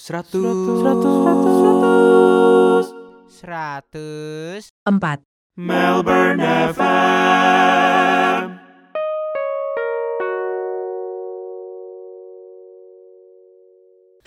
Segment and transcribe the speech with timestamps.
[0.00, 0.80] Seratus.
[0.80, 2.86] Seratus.
[3.28, 4.72] Seratus.
[4.88, 5.20] empat,
[5.60, 6.40] Melbourne
[6.72, 8.56] FM.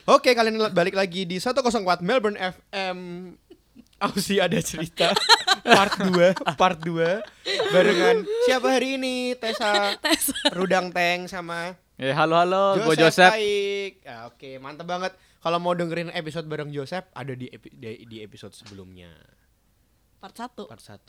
[0.06, 2.98] Oke, kalian balik lagi di 104 Melbourne FM.
[3.98, 5.10] Aussie ada cerita
[5.66, 9.34] part 2, part 2 barengan siapa hari ini?
[9.34, 9.98] Tessa,
[10.54, 13.34] Rudang Teng sama Eh halo halo, gue Joseph.
[13.34, 13.42] Joseph.
[13.42, 14.06] Baik.
[14.06, 15.18] Ya, oke, mantap banget.
[15.44, 19.12] Kalau mau dengerin episode bareng Joseph ada di epi- di, di episode sebelumnya.
[20.18, 21.04] part satu Part 1.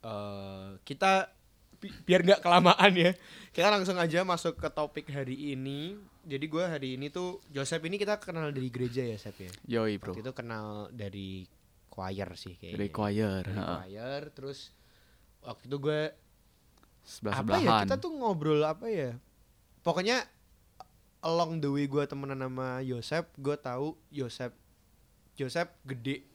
[0.00, 1.28] Eh kita
[1.76, 3.12] bi- biar nggak kelamaan ya.
[3.52, 6.00] Kita langsung aja masuk ke topik hari ini.
[6.24, 9.52] Jadi gue hari ini tuh Joseph ini kita kenal dari gereja ya, Sep ya.
[9.68, 10.12] Yoi bro.
[10.12, 11.44] Waktu itu kenal dari
[11.88, 12.76] choir sih kayaknya.
[12.78, 13.42] Dari choir.
[13.44, 13.76] Dari heeh.
[13.84, 14.58] choir, terus
[15.40, 16.00] waktu itu gue
[17.04, 19.16] Sebelah apa ya kita tuh ngobrol apa ya?
[19.80, 20.24] Pokoknya
[21.22, 24.52] along the way gue temenan sama Yosep, gue tahu Yosep
[25.38, 26.26] Yosep gede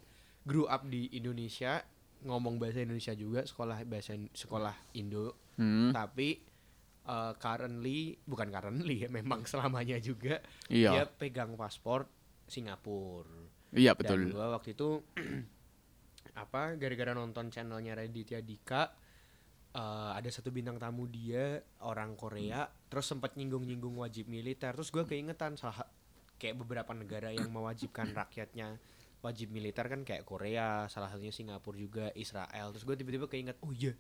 [0.44, 1.84] grew up di Indonesia,
[2.24, 6.42] ngomong bahasa Indonesia juga, sekolah bahasa sekolah Indo, Hmm, tapi
[7.06, 11.06] uh, currently bukan currently ya, memang selamanya juga dia iya.
[11.06, 12.10] pegang paspor
[12.50, 13.30] Singapura.
[13.74, 14.20] Iya Dan betul.
[14.34, 15.02] gua waktu itu
[16.44, 18.90] apa gara-gara nonton channelnya Raditya Dika
[19.74, 24.74] eh, ada satu bintang tamu dia orang Korea terus sempat nyinggung-nyinggung wajib militer.
[24.74, 25.90] Terus gua keingetan salah
[26.38, 28.78] kayak beberapa negara yang mewajibkan rakyatnya
[29.24, 32.76] wajib militer kan kayak Korea salah satunya Singapura juga Israel.
[32.76, 33.96] Terus gue tiba-tiba keinget oh iya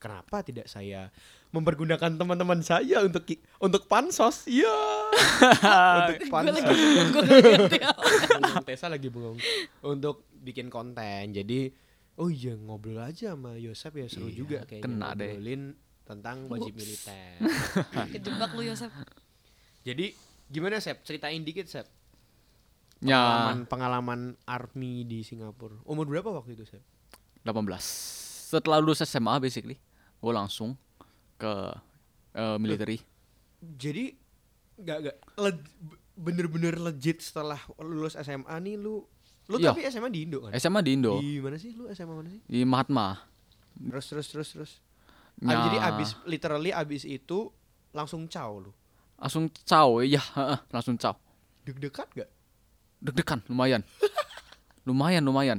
[0.00, 1.12] kenapa tidak saya
[1.52, 3.22] mempergunakan teman-teman saya untuk
[3.62, 4.48] untuk pansos?
[4.48, 4.74] Iya.
[6.00, 6.56] Untuk gue pansos.
[6.56, 9.38] lagi gue Tessa lagi bengong.
[9.84, 11.36] Untuk bikin konten.
[11.36, 11.70] Jadi
[12.20, 15.32] oh iya ngobrol aja sama Yosep ya seru Iya, juga kayaknya kena deh.
[15.32, 15.62] ngobrolin
[16.02, 16.78] tentang wajib Ups.
[16.78, 17.34] militer
[18.12, 18.90] kejebak lu Yosep
[19.80, 20.12] jadi
[20.46, 21.88] gimana Sep ceritain dikit Sep
[23.00, 26.84] Ya pengalaman pengalaman army di Singapura umur berapa waktu itu Sep
[27.40, 27.56] 18.
[28.50, 29.80] Setelah lulus SMA basically,
[30.14, 30.76] gue langsung
[31.34, 31.52] ke
[32.32, 33.00] eh, military.
[33.62, 34.12] jadi
[34.76, 35.70] nggak nggak leg-
[36.14, 39.08] bener-bener legit setelah lulus SMA nih lu
[39.50, 39.74] lu Iya.
[39.74, 42.40] tapi SMA di Indo kan SMA di Indo, di mana sih lu SMA mana sih
[42.40, 43.18] di Mahatma.
[43.76, 44.72] terus terus terus terus
[45.40, 45.56] Ya.
[45.56, 47.48] Ah, jadi abis literally abis itu
[47.90, 48.70] langsung caw lu
[49.16, 50.20] langsung caw, ya
[50.68, 51.16] langsung caw.
[51.60, 52.28] deg-degan gak?
[52.98, 53.80] Deg-degan lumayan.
[54.84, 55.58] lumayan lumayan.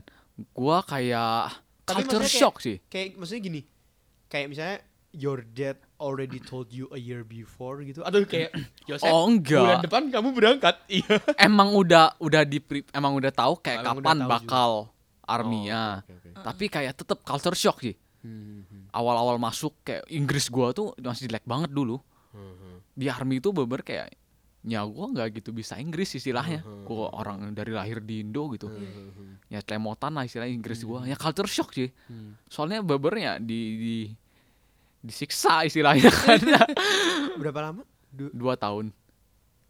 [0.52, 1.50] Gua kayak
[1.84, 2.78] Tapi culture maksudnya kayak- shock sih.
[2.88, 3.62] Kayak maksudnya gini,
[4.28, 4.78] kayak misalnya
[5.12, 8.50] your dad already told you a year before gitu, atau kayak
[8.90, 9.62] Yosef, Oh enggak.
[9.62, 11.22] bulan depan kamu berangkat, iya.
[11.38, 12.58] emang udah udah di
[12.92, 14.72] emang udah tahu kayak Emang kapan tahu bakal
[15.24, 16.02] army-nya.
[16.02, 16.44] Oh, oke, oke, oke.
[16.44, 17.96] Tapi kayak tetap culture shock sih.
[18.22, 21.98] Hmm, hmm, Awal-awal masuk kayak Inggris gua tuh masih jelek banget dulu.
[22.36, 22.76] hmm, hmm.
[22.94, 24.14] Di army itu beber kayak
[24.62, 26.62] ya gua nggak gitu bisa Inggris istilahnya.
[26.62, 28.70] Hmm, hmm, Gua orang dari lahir di Indo gitu.
[28.70, 29.34] Hmm, hmm, hmm.
[29.50, 31.02] Ya celemotan lah istilahnya Inggris gua.
[31.08, 31.90] Ya culture shock sih.
[32.12, 32.38] Hmm.
[32.46, 33.96] Soalnya beber ya di, di
[35.02, 36.40] disiksa istilahnya kan.
[37.42, 37.82] Berapa lama?
[38.08, 38.94] Du- dua tahun.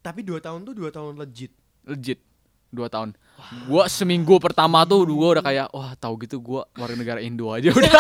[0.02, 1.54] tapi dua tahun tuh dua tahun legit.
[1.86, 2.20] Legit.
[2.68, 3.14] Dua tahun.
[3.68, 7.70] Gua seminggu pertama tuh gua udah kayak wah tahu gitu gua warga negara Indo aja
[7.70, 7.92] udah.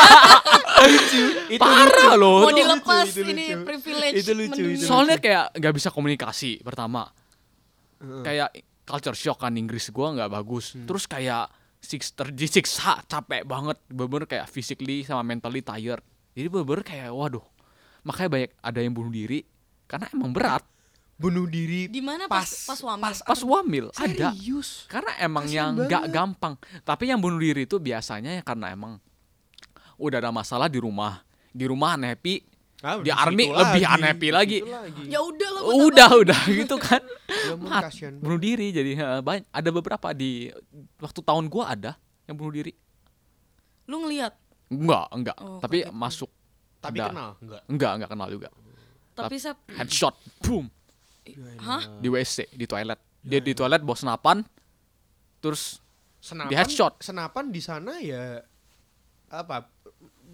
[1.51, 2.41] Itu Parah loh.
[2.41, 3.67] mau dilepas itu ini lucu.
[3.67, 7.05] privilege Itu lucu, itu Soalnya kayak nggak bisa komunikasi pertama.
[8.01, 8.23] Heeh.
[8.23, 8.49] Kayak
[8.81, 10.73] culture shock kan Inggris gua nggak bagus.
[10.73, 10.89] Hmm.
[10.89, 16.01] Terus kayak six terdisiksa capek banget, bener kayak physically sama mentally tired.
[16.31, 17.43] Jadi bener kayak waduh.
[18.01, 19.43] Makanya banyak ada yang bunuh diri
[19.85, 20.63] karena emang berat.
[21.15, 24.33] bunuh diri di mana pas pas wamil Pas wamil ada.
[24.33, 24.89] serius.
[24.89, 26.15] Karena emang Kasian yang nggak banget.
[26.17, 26.53] gampang.
[26.81, 28.97] Tapi yang bunuh diri itu biasanya ya karena emang
[29.95, 31.21] udah ada masalah di rumah.
[31.47, 32.41] Di rumah unhappy,
[32.81, 34.59] Ah, di army lagi, lebih di unhappy lagi.
[34.65, 35.03] lagi.
[35.05, 37.01] ya udah lah udah udah gitu kan.
[37.41, 40.49] Ya Mat, bunuh diri jadi banyak ada beberapa di
[40.97, 41.93] waktu tahun gua ada
[42.25, 42.73] yang bunuh diri.
[43.85, 44.33] lu ngelihat
[44.71, 45.37] Enggak, enggak.
[45.37, 45.93] Oh, Tapi kaget.
[45.93, 46.31] masuk
[46.79, 47.09] Tapi ada.
[47.09, 47.61] kenal enggak?
[47.67, 48.49] enggak, enggak kenal juga.
[49.11, 50.65] tapi sep Headshot, boom,
[51.59, 52.97] hah di WC, di toilet.
[53.21, 54.37] Dia di toilet bawa senapan
[55.37, 55.77] terus
[56.17, 56.93] Senapan, Di headshot.
[56.99, 58.37] Senapan di sana ya
[59.27, 59.65] apa?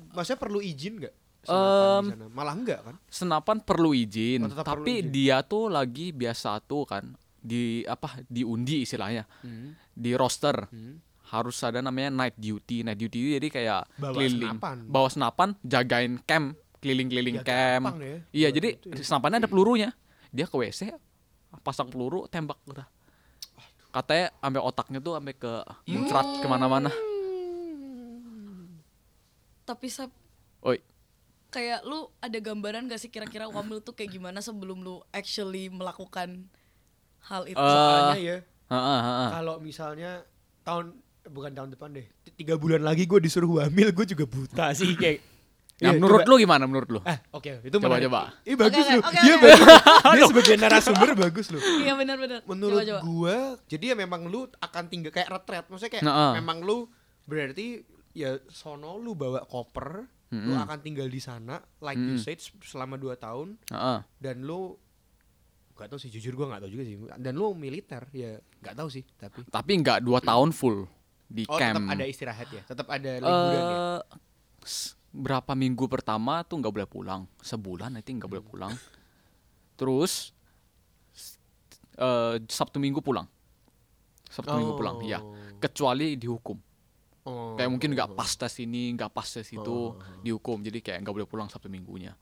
[0.10, 1.16] Maksudnya perlu izin nggak?
[1.42, 2.26] Em, Senapan di sana?
[2.30, 2.96] Malah enggak kan?
[3.08, 5.08] senapan perlu izin, Oh, tapi perlu izin.
[5.10, 7.04] dia tuh lagi biasa tuh kan
[7.38, 9.24] di apa diundi istilahnya
[9.90, 11.00] di roster Hmm.
[11.28, 12.82] Harus ada namanya night duty.
[12.82, 14.78] Night duty jadi kayak Bawa keliling senapan.
[14.84, 17.86] bawa senapan jagain camp keliling-keliling Ya, camp.
[17.98, 18.18] ya.
[18.32, 19.06] iya jadi itu ya.
[19.06, 19.92] senapannya ada pelurunya.
[20.30, 20.94] Dia ke WC
[21.60, 22.86] pasang peluru tembak udah
[23.88, 25.52] katanya sampai otaknya tuh sampai ke
[25.88, 26.92] muncrat ke mana-mana.
[29.64, 30.12] Tapi sep
[30.62, 30.80] oi.
[31.50, 36.46] kayak lu ada gambaran gak sih kira-kira wamil tuh kayak gimana sebelum lu actually melakukan
[37.22, 37.56] hal itu?
[37.56, 38.38] Eh, Soalnya ya
[38.68, 39.30] Heeh, heeh.
[39.32, 40.12] Kalau misalnya
[40.62, 40.92] tahun
[41.28, 45.20] bukan tahun depan deh, tiga bulan lagi gue disuruh hamil, gue juga buta sih kayak.
[45.78, 47.00] Nah, Iya, menurut coba- lu gimana menurut lu?
[47.04, 48.10] Ah, oke, itu Coba, menarik.
[48.10, 48.22] coba.
[48.44, 49.00] Ih, bagus Oke, lu.
[49.00, 49.44] oke, Dia oke.
[49.44, 49.70] bagus.
[50.10, 51.60] Dia sebagai narasumber bagus lu.
[51.62, 52.40] Iya benar-benar.
[52.44, 53.00] Menurut Coba, coba.
[53.04, 55.66] gua, jadi ya memang lu akan tinggal kayak retret.
[55.68, 56.34] Maksudnya kayak Nah, ah.
[56.34, 56.90] memang lu
[57.24, 60.58] berarti ya sono lu bawa koper, lu Mm-mm.
[60.60, 62.26] akan tinggal di sana like you Mm-mm.
[62.26, 64.00] said selama 2 tahun Heeh.
[64.18, 64.76] dan lu
[65.72, 68.90] gak tahu sih jujur gua nggak tahu juga sih dan lu militer ya nggak tahu
[68.90, 70.90] sih tapi Tapi nggak dua tahun full
[71.28, 71.76] di oh camp.
[71.78, 72.62] tetap ada istirahat ya?
[72.64, 73.62] Tetap ada liburan ya?
[73.62, 74.00] Eh,
[75.12, 77.22] berapa minggu pertama tuh nggak boleh pulang.
[77.40, 78.34] Sebulan nanti nggak Hmm.
[78.34, 78.74] boleh pulang.
[79.76, 80.32] Terus
[81.98, 83.28] eh, sabtu minggu pulang.
[84.28, 85.20] Sabtu minggu pulang ya
[85.58, 86.58] kecuali dihukum.
[87.28, 87.60] Oh.
[87.60, 90.00] kayak mungkin nggak pas tes ini nggak pas tes itu Oh.
[90.24, 90.64] dihukum.
[90.64, 92.16] Jadi kayak nggak boleh pulang sabtu minggunya.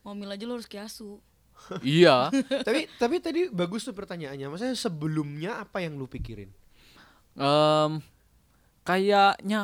[0.00, 1.20] Ngomil aja lo harus kiasu.
[1.84, 2.32] iya.
[2.64, 4.48] Tapi tapi tadi bagus tuh pertanyaannya.
[4.48, 6.48] Maksudnya sebelumnya apa yang lu pikirin?
[7.36, 8.00] Em,
[8.86, 9.60] kayaknya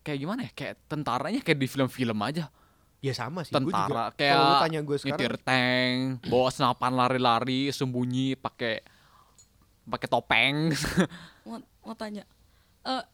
[0.00, 2.48] kayak gimana ya kayak tentaranya kayak di film-film aja
[2.98, 5.96] ya sama sih gua juga- tentara kalau lu kayak tanya gue sekarang nyetir tank
[6.26, 8.80] bawa senapan lari-lari sembunyi pakai
[9.84, 10.56] pakai topeng
[11.46, 12.26] Mau, mau tanya.
[12.82, 13.04] Eh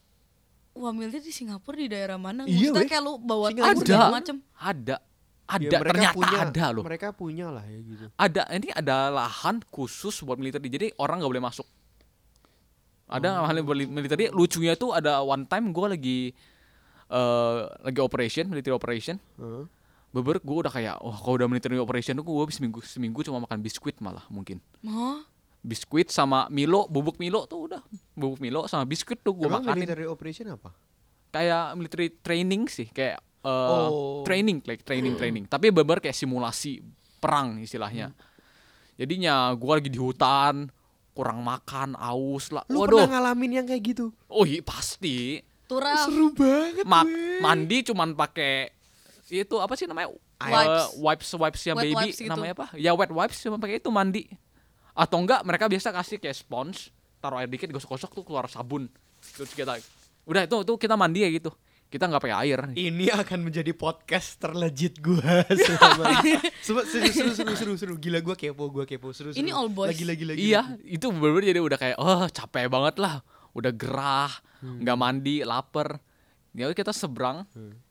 [0.73, 2.49] Wamilnya di Singapura di daerah mana?
[2.49, 4.35] Iya, Maksudnya kayak lu bawa Singapura ada macem.
[4.57, 4.95] ada
[5.43, 9.11] ada Ya, mereka ternyata punya, ada loh mereka punya lah ya gitu ada ini ada
[9.11, 11.67] lahan khusus buat militer jadi orang nggak boleh masuk
[13.13, 13.45] ada Oh.
[13.45, 16.19] lahan buat militer lucunya itu ada one time gue lagi
[17.07, 19.21] eh lagi operation military operation.
[19.37, 19.65] Heeh.
[20.09, 23.61] beber gue udah kayak wah kalau udah military operation tuh gue seminggu seminggu cuma makan
[23.61, 24.57] biskuit malah mungkin.
[24.81, 25.25] Hah?
[25.63, 27.81] biskuit sama Milo bubuk Milo tuh udah.
[28.13, 29.87] Bubuk Milo sama biskuit tuh gue makanin.
[29.87, 30.69] military operation apa?
[31.31, 33.49] Kayak military training sih kayak eh,
[33.89, 34.21] Oh.
[34.21, 35.47] training like training training.
[35.47, 36.83] Tapi beber kayak simulasi
[37.17, 38.11] perang istilahnya.
[38.93, 40.69] Jadinya gua lagi di hutan
[41.13, 42.65] kurang makan aus lah.
[42.67, 43.05] Lu waduh.
[43.05, 44.05] pernah ngalamin yang kayak gitu?
[44.27, 45.39] Oh iya pasti.
[45.63, 45.95] Turam.
[46.05, 47.39] seru banget Ma- weh.
[47.39, 48.69] mandi cuman pakai
[49.31, 50.11] itu apa sih namanya?
[50.43, 50.67] Wipes.
[50.67, 52.29] Eh, wipes wipes ya Wet baby wipes gitu.
[52.29, 52.65] namanya apa?
[52.75, 54.27] Ya wet wipes cuma pakai itu mandi.
[54.93, 56.91] Atau enggak mereka biasa kasih kayak sponge
[57.23, 58.91] taruh air dikit gosok-gosok tuh keluar sabun.
[59.39, 59.79] Terus kita
[60.23, 61.51] udah itu itu kita mandi ya gitu
[61.93, 62.59] kita nggak pakai air.
[62.73, 66.25] Ini akan menjadi podcast terlegit gua selama
[66.57, 69.13] Sumpah, seru, seru seru seru seru gila gua kepo gua kepo.
[69.13, 69.37] Seru seru.
[69.37, 69.93] Ini all boys.
[69.93, 73.21] lagi lagi lagi Iya, itu bener-bener jadi udah kayak oh capek banget lah,
[73.53, 74.79] udah gerah, Hmm.
[74.81, 75.99] nggak mandi, lapar.
[76.55, 77.43] Ya kita seberang,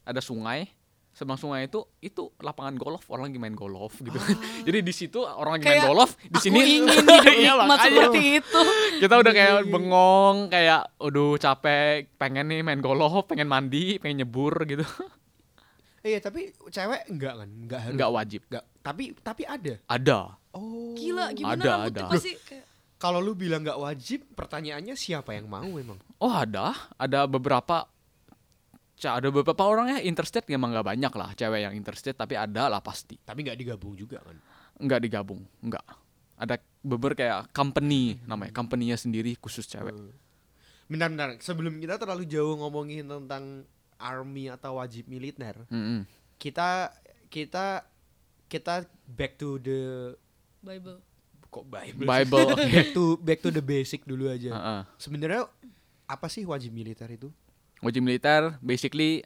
[0.02, 0.66] ada sungai,
[1.12, 4.16] seberang sungai itu itu lapangan golf, orang lagi main golf gitu.
[4.66, 8.20] jadi di situ orang lagi main Kayak golf, di Aku sini ingin hidup Iya, seperti
[8.34, 8.60] itu.
[8.98, 9.68] kita udah kayak Iya, iya.
[9.68, 14.84] bengong, kayak aduh capek, pengen nih main golf, pengen mandi, pengen nyebur gitu.
[16.02, 18.40] iya tapi cewek enggak kan enggak harus Nggak wajib.
[18.48, 20.18] enggak tapi tapi ada Ada.
[20.50, 22.02] oh Gila, gimana Ada, ada.
[22.10, 22.66] pasti kayak
[22.96, 27.86] kalau lu bilang nggak wajib pertanyaannya siapa yang mau emang Oh ada, ada beberapa
[29.02, 32.78] ada beberapa orang ya interested emang nggak banyak lah cewek yang interested tapi ada lah
[32.84, 33.18] pasti.
[33.18, 34.36] Tapi nggak digabung juga kan?
[34.78, 35.86] Nggak digabung nggak.
[36.38, 39.94] Ada beber kayak company namanya company-nya sendiri khusus cewek.
[40.90, 43.64] Bentar bentar sebelum kita terlalu jauh ngomongin tentang
[44.02, 46.02] army atau wajib militer Mm-mm.
[46.36, 46.90] kita
[47.30, 47.86] kita
[48.50, 50.12] kita back to the
[50.60, 50.98] Bible.
[51.48, 52.04] kok Bible?
[52.04, 54.52] Bible back to back to the basic dulu aja.
[54.52, 54.80] Heeh.
[54.98, 55.48] sebenarnya
[56.04, 57.32] apa sih wajib militer itu
[57.82, 59.20] wajib militer basically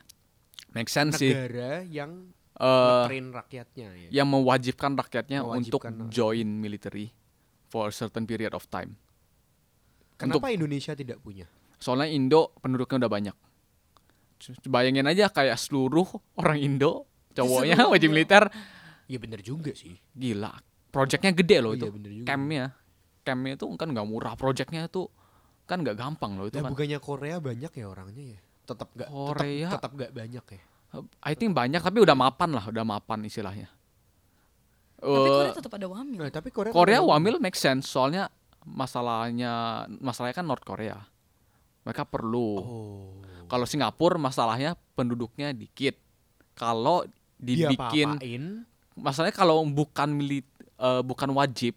[0.72, 1.30] make sense sih.
[1.30, 4.08] Negara yang ngetrain rakyatnya ya?
[4.10, 6.08] yang mewajibkan rakyatnya untuk Mewajibkan.
[6.08, 7.12] join military
[7.68, 8.96] for a certain period of time.
[10.16, 11.44] Kenapa Indonesia tidak punya?
[11.76, 13.36] Soalnya Indo penduduknya udah banyak.
[14.64, 18.48] Bayangin aja kayak seluruh orang Indo cowoknya wajib militer.
[19.04, 20.00] Ya bener juga sih.
[20.12, 20.56] Gila
[20.88, 22.26] projectnya gede Oh loh iya, itu juga.
[22.26, 22.64] campnya.
[23.20, 25.12] Campnya itu kan nggak murah projectnya itu
[25.68, 26.72] kan nggak gampang loh itu Lah, kan.
[26.72, 29.68] bukannya Korea banyak ya orangnya ya tetap nggak Korea.
[29.70, 30.62] tetap, tetap nggak banyak ya?
[31.22, 33.68] I think banyak tapi udah mapan lah udah mapan istilahnya.
[34.96, 36.20] Tapi Eh, Korea tetap ada wamil.
[36.24, 38.32] Nah, tapi Korea Korea wamil make sense soalnya
[38.64, 40.96] masalahnya masalahnya kan North Korea.
[41.84, 42.48] Mereka perlu.
[42.58, 43.12] Oh.
[43.46, 45.94] Kalau Singapura masalahnya penduduknya dikit.
[46.56, 47.04] Kalau
[47.36, 48.16] dibikin
[48.96, 51.76] masalahnya kalau bukan milit eh, bukan wajib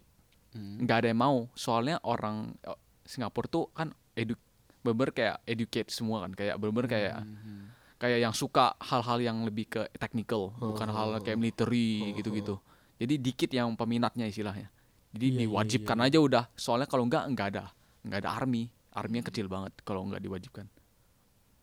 [0.50, 0.81] Hmm.
[0.81, 1.38] nggak ada yang mau.
[1.53, 4.34] Soalnya orang eh, Singapura tuh kan edu
[4.81, 7.67] beber kayak educate semua kan kayak beber kayak Hmm.
[7.95, 12.55] kayak yang suka hal-hal yang lebih ke technical bukan hal kayak military gitu-gitu
[12.95, 14.71] jadi dikit yang peminatnya istilahnya
[15.09, 16.05] jadi Iya, iya, diwajibkan iya.
[16.05, 17.63] aja udah soalnya kalau nggak nggak ada
[18.01, 20.65] nggak ada army army kecil banget kalau nggak diwajibkan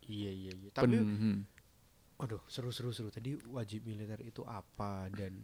[0.04, 1.36] iya iya iya tapi Pen- hmm.
[2.18, 5.40] aduh seru seru seru tadi wajib militer itu apa dan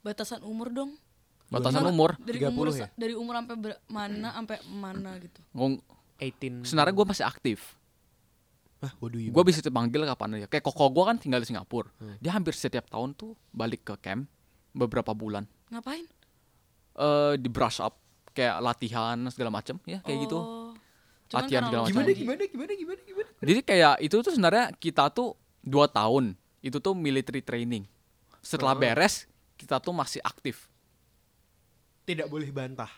[0.00, 0.96] Batasan umur dong.
[1.44, 2.88] batasan Enggak, umur dari 30 umur ya?
[2.92, 5.40] dari umur sampai mana sampai mana gitu.
[5.52, 5.80] Ngong-
[6.16, 7.58] 18 sebenarnya gue masih aktif
[8.78, 11.46] Hah, what do you gue bisa dipanggil kapan aja kayak koko gue kan tinggal di
[11.46, 12.16] Singapura Hmm.
[12.18, 14.28] dia hampir setiap tahun tuh balik ke camp
[14.70, 16.04] beberapa bulan Ngapain?
[16.94, 17.96] eh di brush up
[18.30, 20.70] kayak latihan segala macem ya kayak gitu Oh.
[21.24, 21.94] Cuman Latihan karena segala macam.
[21.96, 26.76] gimana gimana gimana gimana gimana jadi kayak itu tuh sebenarnya kita tuh dua tahun itu
[26.76, 27.88] tuh military training
[28.38, 28.78] setelah Oh.
[28.78, 29.24] beres
[29.56, 30.68] kita tuh masih aktif
[32.04, 32.90] tidak boleh bantah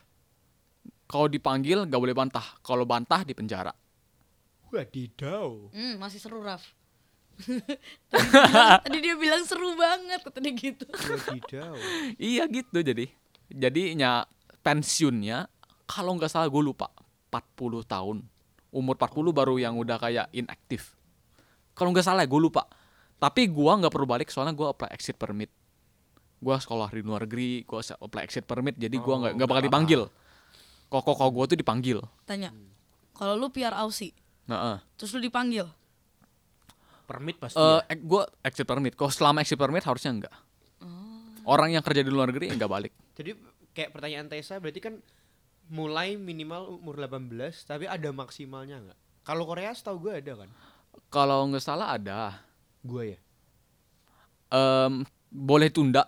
[1.06, 2.44] kalau dipanggil nggak boleh bantah.
[2.60, 3.70] Kalau bantah di penjara.
[4.70, 5.70] Wadidaw.
[5.70, 6.62] Hmm, masih seru Raf.
[8.10, 10.84] tadi, dia bilang, tadi dia bilang seru banget kata dia gitu.
[10.88, 11.74] wadidaw.
[12.18, 13.06] Iya gitu jadi.
[13.46, 14.26] Jadinya
[14.60, 15.46] pensiunnya
[15.86, 16.90] kalau nggak salah gue lupa
[17.30, 18.16] 40 tahun.
[18.74, 20.96] Umur 40 baru yang udah kayak inaktif.
[21.76, 22.66] Kalau nggak salah gue lupa.
[23.16, 25.48] Tapi gua nggak perlu balik soalnya gua apply exit permit.
[26.36, 29.48] Gua sekolah di luar negeri gua se- apply exit permit jadi gua Oh, nggak nggak
[29.48, 30.00] bakal nggak dipanggil
[30.90, 31.98] kok kok gue tuh dipanggil.
[32.24, 32.50] Tanya.
[33.16, 34.12] Kalau lu PR Aussie,
[34.44, 35.64] nah terus lu dipanggil.
[37.06, 37.94] permit pasti eh ya?
[38.02, 38.98] gua exit permit.
[38.98, 40.34] Kok selama exit permit harusnya enggak.
[41.46, 42.92] Orang yang kerja di luar negeri nggak balik.
[43.14, 43.30] Jadi
[43.70, 44.98] kayak pertanyaan Tessa berarti kan
[45.70, 47.30] mulai minimal umur 18
[47.62, 50.50] tapi ada maksimalnya nggak kalau Korea setahu gue ada kan?
[51.10, 52.46] Kalau nggak salah ada.
[52.86, 53.18] Gue ya?
[54.54, 55.02] Em,
[55.34, 56.06] boleh tunda.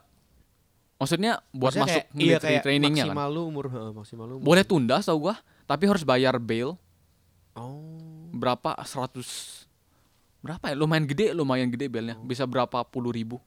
[0.98, 3.14] Maksudnya buat Maksudnya masuk kayak, iya military kayak trainingnya kan.
[3.14, 4.46] maksimal lu umur maksimal lu umur.
[4.50, 6.74] Boleh tunda tau gua, tapi harus bayar bail
[7.54, 9.14] oh berapa 100
[10.42, 10.74] berapa ya?
[10.74, 12.18] Lumayan gede, lumayan gede bailnya.
[12.22, 13.38] Bisa berapa puluh ribu.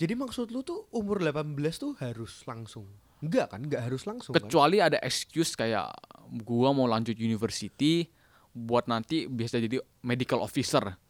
[0.00, 2.84] jadi maksud lu tuh umur 18 tuh harus langsung
[3.24, 5.88] enggak kan enggak harus langsung kan Kecuali ada excuse kayak
[6.44, 8.04] gua mau lanjut university
[8.52, 11.00] buat nanti bisa jadi medical officer.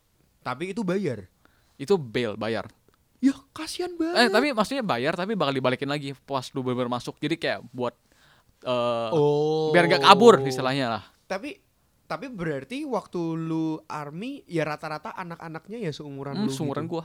[0.44, 1.26] tapi itu bayar
[1.74, 2.70] Itu bail bayar.
[3.18, 7.16] Ya kasihan banget Eh tapi maksudnya bayar tapi bakal dibalikin lagi pas lu bener masuk.
[7.18, 7.94] Jadi kayak buat
[8.62, 11.02] eh oh biar gak kabur istilahnya lah.
[11.24, 11.60] tapi
[12.04, 16.92] tapi berarti waktu lu army ya rata-rata anak-anaknya ya seumuran Hmm, lu seumuran gitu.
[16.94, 17.04] gua.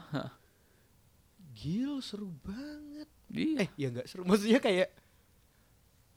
[1.51, 3.07] Gil seru banget.
[3.29, 3.63] Iya.
[3.63, 4.89] Eh ya nggak seru maksudnya kayak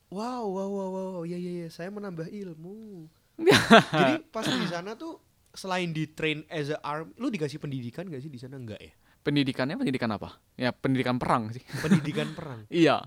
[0.08, 3.06] wow wow wow wow ya ya ya saya menambah ilmu.
[3.92, 5.18] Jadi pas di sana tuh
[5.50, 8.92] selain di train as a arm, lu dikasih pendidikan gak sih di sana enggak ya?
[9.22, 10.34] Pendidikannya pendidikan apa?
[10.58, 11.62] Ya pendidikan perang sih.
[11.84, 12.66] Pendidikan perang.
[12.66, 13.06] iya,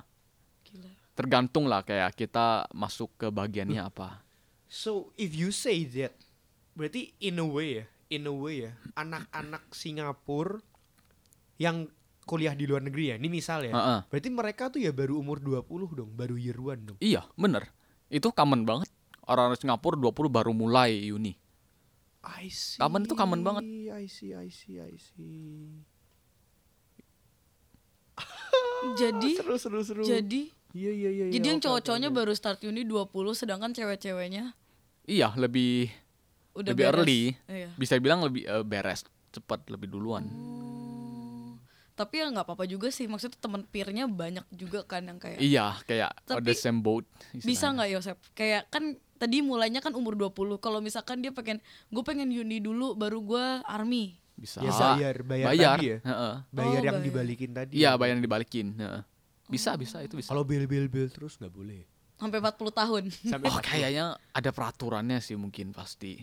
[0.64, 0.88] Gila.
[1.12, 4.24] tergantung lah kayak kita masuk ke bagiannya apa.
[4.66, 6.16] So if you say that,
[6.74, 10.64] berarti in a way ya, in a way ya, anak-anak Singapura
[11.60, 11.88] yang
[12.26, 14.00] kuliah di luar negeri ya, ini misal ya, Heeh.
[14.10, 16.98] berarti mereka tuh ya baru umur 20 dong, baru year one dong.
[16.98, 17.70] Iya, bener.
[18.08, 18.90] Itu common banget.
[19.28, 21.36] Orang Singapura 20 baru mulai uni.
[22.26, 22.82] I see.
[22.82, 23.62] Common itu common banget.
[23.94, 25.86] I see, I see, I see.
[28.94, 30.04] Jadi seru, seru, seru.
[30.04, 31.26] jadi iya, iya, iya.
[31.30, 34.54] jadi iya, yang cowok-cowoknya baru start uni 20 sedangkan cewek-ceweknya
[35.06, 35.90] Iya, lebih
[36.54, 36.98] udah lebih beres.
[36.98, 37.22] early.
[37.46, 37.70] Iya.
[37.76, 40.26] Bisa bilang lebih eh, beres cepat lebih duluan.
[40.26, 41.54] Oh.
[41.94, 43.06] Tapi ya nggak apa-apa juga sih.
[43.06, 47.08] Maksudnya teman peernya banyak juga kan yang kayak Iya, kayak Tapi the same boat.
[47.32, 47.72] bisa istilahnya.
[47.72, 48.18] nggak Yosep?
[48.34, 48.84] Kayak kan
[49.16, 50.34] tadi mulainya kan umur 20.
[50.58, 54.20] Kalau misalkan dia pengen gue pengen uni dulu baru gue army.
[54.36, 54.60] Bisa.
[54.60, 55.76] Ya, bayar, bayar, bayar.
[55.76, 55.98] tadi ya.
[56.02, 56.34] Heeh.
[56.50, 57.08] Bayar Oh, yang bayar.
[57.08, 57.72] dibalikin tadi.
[57.74, 57.92] Iya, ya.
[57.96, 58.68] bayar yang dibalikin.
[58.76, 59.02] heeh.
[59.46, 60.28] Bisa, bisa itu bisa.
[60.28, 61.86] Kalau bil bil bil terus nggak boleh.
[62.16, 63.04] Sampai 40 tahun.
[63.32, 66.20] Sampai Oh, kayaknya ada peraturannya sih mungkin pasti.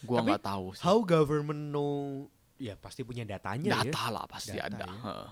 [0.00, 0.82] Gua nggak tahu sih.
[0.82, 2.26] How government know?
[2.56, 3.88] Ya pasti punya datanya ya.
[3.88, 4.84] Data lah pasti Data ada.
[4.84, 4.92] ya.
[4.92, 5.28] Heeh.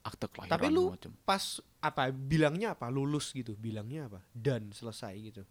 [0.00, 1.12] Akte kelahiran Tapi lu macam.
[1.22, 1.44] pas
[1.78, 2.86] apa bilangnya apa?
[2.88, 3.52] Lulus gitu.
[3.54, 4.22] Bilangnya apa?
[4.30, 5.42] Dan selesai gitu.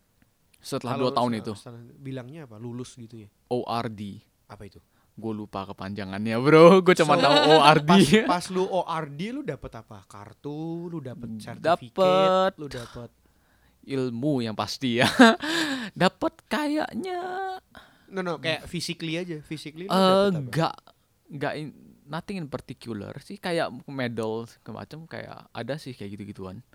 [0.58, 2.56] Setelah Kalau dua tahun itu setelah- bilangnya apa?
[2.58, 3.29] Lulus gitu ya.
[3.48, 4.20] ORD.
[4.48, 4.79] Apa itu?
[5.20, 6.66] Gue lupa kepanjangannya bro.
[6.86, 7.90] Gue cuma So- tahu ORD.
[7.92, 10.08] Pas, pas lu ORD lu dapet apa?
[10.08, 12.52] Kartu, lu dapet sertifikat, Dapet.
[12.56, 13.10] lu dapet
[13.84, 15.08] Ilmu yang pasti ya.
[15.98, 17.20] Dapat kayaknya
[18.10, 19.98] No no, kayak physically aja, physically lu eh
[20.30, 20.76] dapet enggak
[21.30, 21.68] enggak in,
[22.06, 26.66] nothing in particular sih kayak medal macam kayak ada sih kayak gitu-gituan.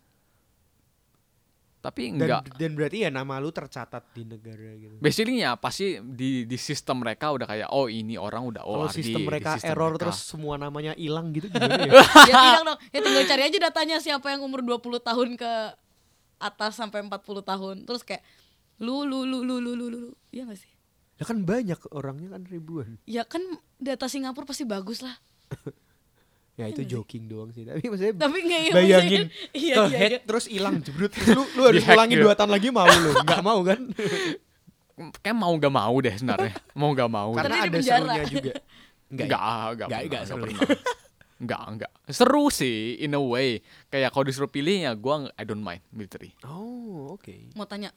[1.85, 4.97] Tapi Dan, enggak dan berarti ya nama lu tercatat di negara gitu.
[5.05, 8.97] Basically ya pasti di di sistem mereka udah kayak oh ini orang udah Kalau ORD
[8.97, 10.00] sistem di mereka sistem error mereka.
[10.09, 11.93] terus semua namanya hilang gitu gimana ya?
[12.00, 12.79] ya tidak dong.
[12.88, 15.53] Ya tinggal cari aja datanya siapa yang umur 20 tahun ke
[16.41, 17.76] atas sampai 40 tahun.
[17.85, 18.25] Terus kayak
[18.81, 19.99] lu lu lu lu lu lu lu.
[20.09, 20.11] lu.
[20.33, 20.73] Iya gak sih?
[21.14, 22.97] Ya kan banyak orangnya kan ribuan.
[23.05, 23.45] Ya kan
[23.76, 25.12] data Singapura pasti bagus lah.
[26.54, 27.62] Ya itu joking doang sih.
[27.62, 30.18] Tapi maksudnya Tapi nggak ya bayangin maksudnya- iya, ke iya, iya.
[30.20, 32.23] terus hilang jebrut terus lu, lu harus ulangi gitu.
[32.23, 33.80] dua tahun lagi mau lu nggak mau kan
[35.18, 37.99] kayak mau gak mau deh sebenarnya mau gak mau karena ada penjara.
[37.99, 38.52] serunya juga
[39.04, 40.42] Enggak, enggak, Nggak, nggak pernah, seru.
[40.44, 40.62] pernah.
[41.37, 41.90] Enggak, enggak.
[42.08, 43.58] Seru sih in a way.
[43.87, 46.30] Kayak kalau disuruh pilih ya gua nggak- I don't mind military.
[46.42, 47.30] Oh, oke.
[47.52, 47.94] Mau tanya,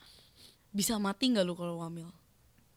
[0.70, 2.10] bisa mati nggak lu kalau hamil?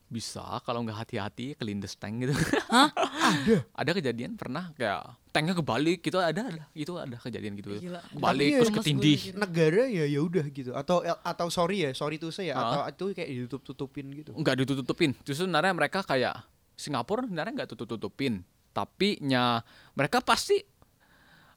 [0.07, 2.33] Bisa kalau nggak hati-hati kelindes tank gitu.
[2.67, 2.89] Hah?
[3.31, 3.57] ada.
[3.73, 6.65] Ada kejadian pernah kayak tanknya kebalik gitu ada ada.
[6.75, 7.71] Itu ada kejadian gitu.
[7.77, 8.01] Gila.
[8.11, 9.19] Kebalik Tapi ya, terus ketindih.
[9.35, 10.71] Negara ya ya udah gitu.
[10.75, 12.87] Atau atau sorry ya, sorry tuh saya Ah.
[12.89, 14.31] atau itu kayak ditutup-tutupin gitu.
[14.35, 15.15] nggak ditutup-tutupin.
[15.23, 16.35] Justru sebenarnya mereka kayak
[16.75, 18.43] Singapura sebenarnya nggak tutup-tutupin.
[18.71, 19.63] Tapi nya
[19.95, 20.59] mereka pasti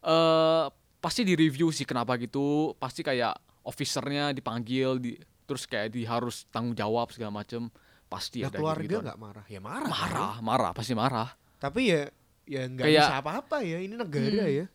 [0.03, 0.65] eh
[0.97, 2.75] pasti di review sih kenapa gitu.
[2.77, 5.11] Pasti kayak officernya dipanggil di
[5.43, 7.67] terus kayak di harus tanggung jawab segala macem
[8.07, 9.45] pasti Ya ada keluarga gitu nggak marah?
[9.49, 9.89] Ya marah.
[9.89, 9.91] kan?
[9.91, 11.29] marah marah pasti marah
[11.63, 12.01] Tapi ya
[12.43, 13.79] ya nggak bisa apa-apa ya.
[13.79, 14.59] Ini negara Hmm.
[14.59, 14.65] ya.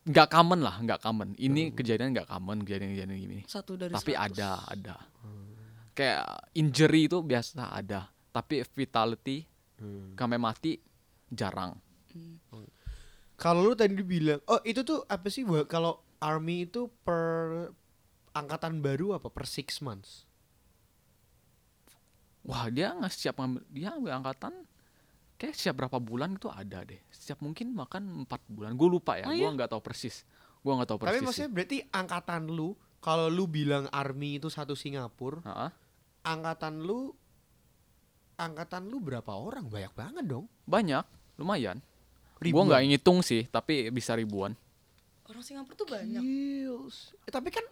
[0.00, 4.32] nggak common lah nggak common ini kejadian nggak common kejadian-kejadian gini Satu dari tapi 100.
[4.32, 4.96] ada ada
[5.92, 9.44] kayak injury itu biasa ada tapi fatality
[10.16, 10.80] sampai mati
[11.28, 11.76] jarang
[13.36, 15.40] Kalau lu tadi bilang, oh itu tuh apa sih?
[15.64, 17.68] Kalau army itu per
[18.30, 20.24] angkatan baru apa per six months?
[22.40, 24.52] wah dia nggak siap ngambil dia ambil angkatan
[25.40, 29.24] kayak siap berapa bulan itu ada deh siap mungkin makan empat bulan gue lupa ya
[29.24, 29.48] Oh, gue iya?
[29.48, 30.28] nggak tahu persis
[30.60, 32.68] gue nggak tahu Tapi persis maksudnya berarti angkatan lu,
[33.00, 35.70] kalau lu bilang army itu satu Singapura, Heeh.
[36.22, 37.16] angkatan lu
[38.36, 39.68] angkatan lu berapa orang?
[39.68, 40.44] Banyak banget dong.
[40.68, 41.04] banyak
[41.40, 41.80] lumayan
[42.38, 44.52] gue nggak ngitung sih tapi bisa ribuan
[45.24, 46.18] Orang Singapura tuh banyak.
[46.20, 47.14] Gils.
[47.22, 47.62] Eh, tapi kan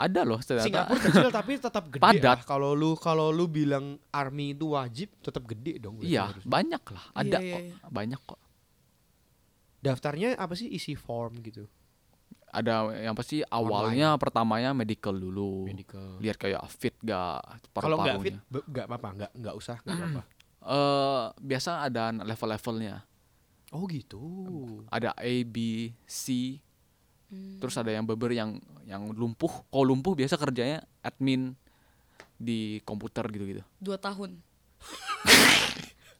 [0.00, 2.00] ada loh ternyata Singapura kecil tapi tetap gede.
[2.00, 2.38] Padat.
[2.40, 2.46] ah.
[2.48, 6.00] Kalau lu kalau lu bilang army itu wajib, tetap gede dong.
[6.00, 6.40] iya harus.
[6.42, 7.74] banyak lah ada Iya, iya, kok iya.
[7.86, 8.40] banyak kok
[9.80, 11.64] Daftarnya apa sih isi form gitu?
[12.50, 16.18] ada yang pasti awalnya pertamanya medical dulu Medical.
[16.18, 17.38] lihat kayak fit gak
[17.70, 20.22] Kalau nggak fit, nggak apa-apa, nggak nggak usah, nggak apa-apa.
[20.60, 23.06] eh biasa ada level-levelnya
[23.70, 24.18] Oh gitu.
[24.90, 25.56] ada A B
[26.02, 26.58] C
[27.30, 27.56] Hmm.
[27.56, 31.54] terus ada yang beber yang yang lumpuh kalau lumpuh biasa kerjanya admin
[32.34, 34.34] di komputer gitu-gitu Dua tahun.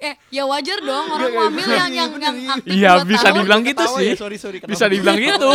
[0.00, 3.36] eh, ya wajar dong orang hamil yang yang yang aktif Iya, bisa tahun.
[3.36, 4.06] dibilang gitu Ketawa sih.
[4.06, 4.58] ya, sorry sorry.
[4.62, 5.50] bisa dibilang gitu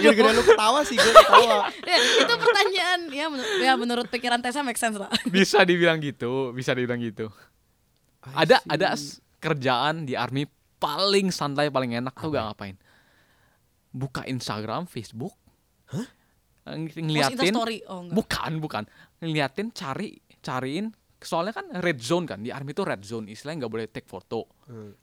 [0.00, 1.56] Gara-gara lu ketawa sih, gue ketawa.
[1.84, 5.12] Ya, itu pertanyaan ya, menur- ya menurut pikiran Tessa make sense lah.
[5.28, 7.30] bisa dibilang gitu bisa dibilang gitu
[8.26, 8.96] ada ada
[9.36, 12.74] kerjaan di army paling santai paling enak tuh gak ngapain
[13.94, 15.32] buka Instagram Facebook.
[16.64, 17.38] Ng- Post ngeliatin.
[17.38, 17.78] Instastory.
[17.86, 18.16] Oh enggak.
[18.16, 18.82] bukan bukan.
[19.18, 20.08] Ngeliatin cari
[20.40, 20.90] cariin.
[21.16, 23.28] Soalnya kan red zone kan di army itu red zone.
[23.28, 24.44] Istilahnya nggak boleh take foto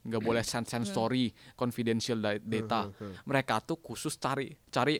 [0.02, 2.90] nggak boleh send send story confidential da- data.
[3.24, 4.98] Mereka tuh khusus cari cari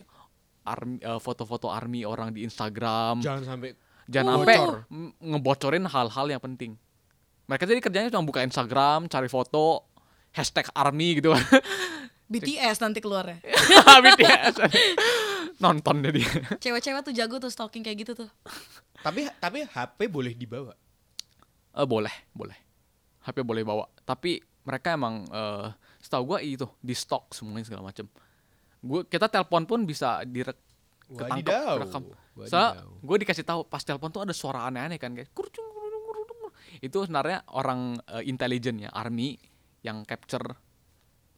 [0.64, 3.18] army eh, foto-foto army orang di Instagram.
[3.18, 3.70] Jangan sampai
[4.04, 4.36] jangan Oh.
[4.40, 4.56] sampai
[5.20, 6.74] ngebocorin hal-hal yang penting.
[7.44, 9.90] Mereka jadi kerjanya cuma buka Instagram cari foto
[10.30, 11.42] hashtag army gitu kan
[12.32, 13.38] BTS nanti keluarnya.
[14.04, 14.54] BTS
[15.60, 16.22] nonton jadi
[16.58, 18.30] Cewek-cewek tuh jago tuh stalking kayak gitu tuh.
[19.04, 20.72] tapi tapi HP boleh dibawa.
[21.72, 22.58] Eh, boleh boleh
[23.22, 25.68] HP boleh bawa tapi mereka emang eh
[26.02, 28.10] setahu gua itu di stok semuanya segala macem
[28.82, 30.58] gua kita telepon pun bisa direk
[31.06, 31.76] ketangkep Wadidaw.
[31.78, 32.02] rekam
[32.48, 36.24] soalnya gue dikasih tahu pas telepon tuh ada suara aneh-aneh kan kayak kurcung, kurcung, kurcung,
[36.40, 36.52] kurcung.
[36.80, 39.36] itu sebenarnya orang eh, intelijen ya army
[39.84, 40.56] yang capture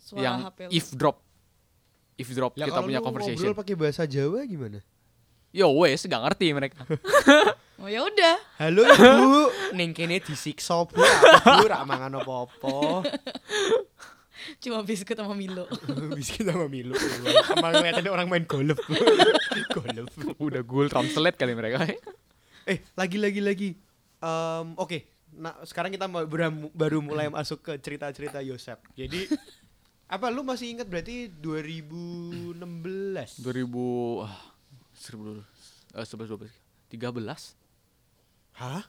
[0.04, 0.70] Suara yang HP lu.
[0.70, 1.16] eavesdrop
[2.14, 4.78] eavesdrop Lah kita kalau punya lu conversation ngobrol pakai bahasa Jawa gimana?
[5.48, 6.84] yo wes gak ngerti mereka
[7.74, 8.38] Oh ya udah.
[8.62, 13.02] Halo ibu, neng kene disiksa bu, aku rak mangan apa-apa.
[14.62, 15.66] Cuma biskuit sama Milo.
[16.14, 16.94] Biskuit sama Milo.
[16.94, 18.78] Sama ngeliatin orang main golf.
[19.74, 20.10] golf.
[20.38, 21.82] udah gul translate kali mereka
[22.62, 23.70] Eh, lagi lagi lagi.
[24.22, 26.06] Em, Oke, nah sekarang kita
[26.70, 28.80] baru mulai masuk ke cerita-cerita Yosep.
[28.94, 29.28] Jadi
[30.14, 32.62] apa lu masih ingat berarti 2016?
[33.42, 34.38] 2000 ah,
[34.94, 35.42] 1000
[35.98, 36.54] eh, 11 12
[36.94, 37.02] 13
[38.54, 38.86] Hah?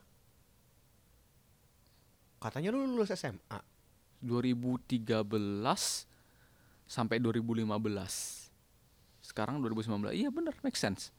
[2.38, 3.58] Katanya lu lulus SMA.
[4.22, 5.10] 2013
[6.86, 7.66] sampai 2015
[9.26, 11.10] sekarang 2019 iya bener make sense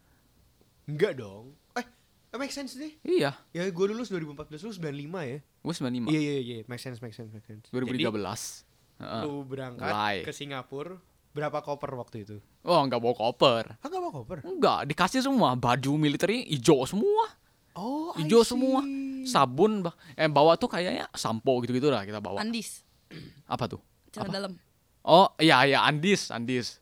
[0.86, 1.50] Enggak dong.
[1.74, 2.94] Eh, eh, make sense deh.
[3.02, 4.86] iya Ya gue lulus 2014, lu 95
[5.26, 5.42] ya?
[5.42, 7.66] gue 95 Iya iya iya, make sense make sense make sense.
[7.74, 9.22] 2013 Jadi, Heeh.
[9.22, 10.16] lu berangkat mulai.
[10.20, 10.96] ke Singapura,
[11.30, 12.36] berapa koper waktu itu?
[12.62, 14.38] oh nggak bawa koper Ah, enggak bawa koper.
[14.42, 17.28] enggak dikasih semua baju militer hijau semua
[17.72, 18.80] Oh, hijau semua
[19.22, 22.80] sabun bah eh bawa tuh kayaknya sampo gitu gitu lah kita bawa Andis.
[23.46, 24.52] apa tuh Celana dalam.
[25.02, 26.80] oh iya iya andis andis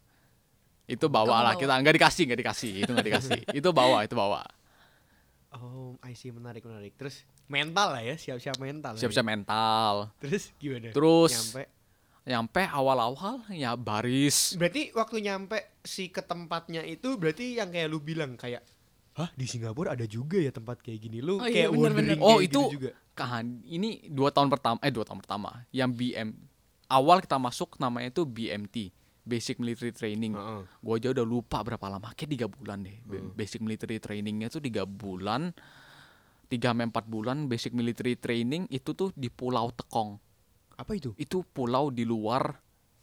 [0.85, 1.61] itu bawa Kamu lah bawa.
[1.61, 4.47] kita nggak dikasih nggak dikasih itu nggak dikasih itu bawa itu bawa
[5.53, 6.95] Oh, I see menarik menarik.
[6.95, 8.91] Terus mental lah ya, siap-siap mental.
[8.91, 9.31] lah siap-siap ya.
[9.33, 10.91] mental Terus gimana?
[10.91, 11.63] Terus- nyampe
[12.25, 14.57] nyampe awal-awal ya baris.
[14.57, 18.65] Berarti waktu nyampe si ke tempatnya itu berarti yang kayak lu bilang kayak
[19.15, 21.21] Hah di Singapura ada juga ya tempat kayak gini.
[21.21, 22.19] Lu Oh iya, kayak bener-bener.
[22.19, 22.91] wondering Oh, kayak itu gitu juga.
[23.15, 26.35] kan ini dua tahun pertama eh dua tahun pertama yang BM
[26.89, 28.91] awal kita masuk namanya itu BMT
[29.23, 30.35] Basic Military Training.
[30.35, 30.63] Heeh.
[30.67, 32.97] gue aja udah lupa berapa lama kayak tiga bulan deh.
[33.03, 35.55] Ba- Basic Military Trainingnya tuh tiga bulan
[36.47, 40.19] tiga empat bulan Basic Military Training itu tuh di Pulau Tekong
[40.75, 41.11] Apa itu?
[41.15, 42.59] itu pulau di luar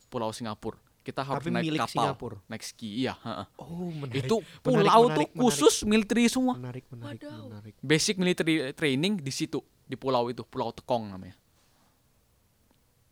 [0.07, 2.37] Pulau Singapura kita harus Tapi naik milik kapal Singapura?
[2.45, 3.45] naik ski iya heeh.
[3.57, 4.21] Oh menarik.
[4.21, 5.29] itu pulau menarik, tuh menarik.
[5.33, 7.41] khusus military semua Menarik menarik Wadaw.
[7.47, 7.73] menarik.
[7.81, 11.33] basic military training di situ di pulau itu pulau Tekong namanya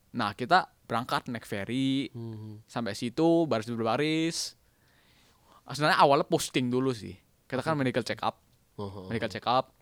[0.10, 2.62] nah kita berangkat naik ferry Hmm.
[2.66, 4.58] sampai situ baris berbaris
[5.68, 7.14] sebenarnya awalnya posting dulu sih
[7.46, 8.42] kita kan medical check up
[8.76, 9.76] Oh, medical check up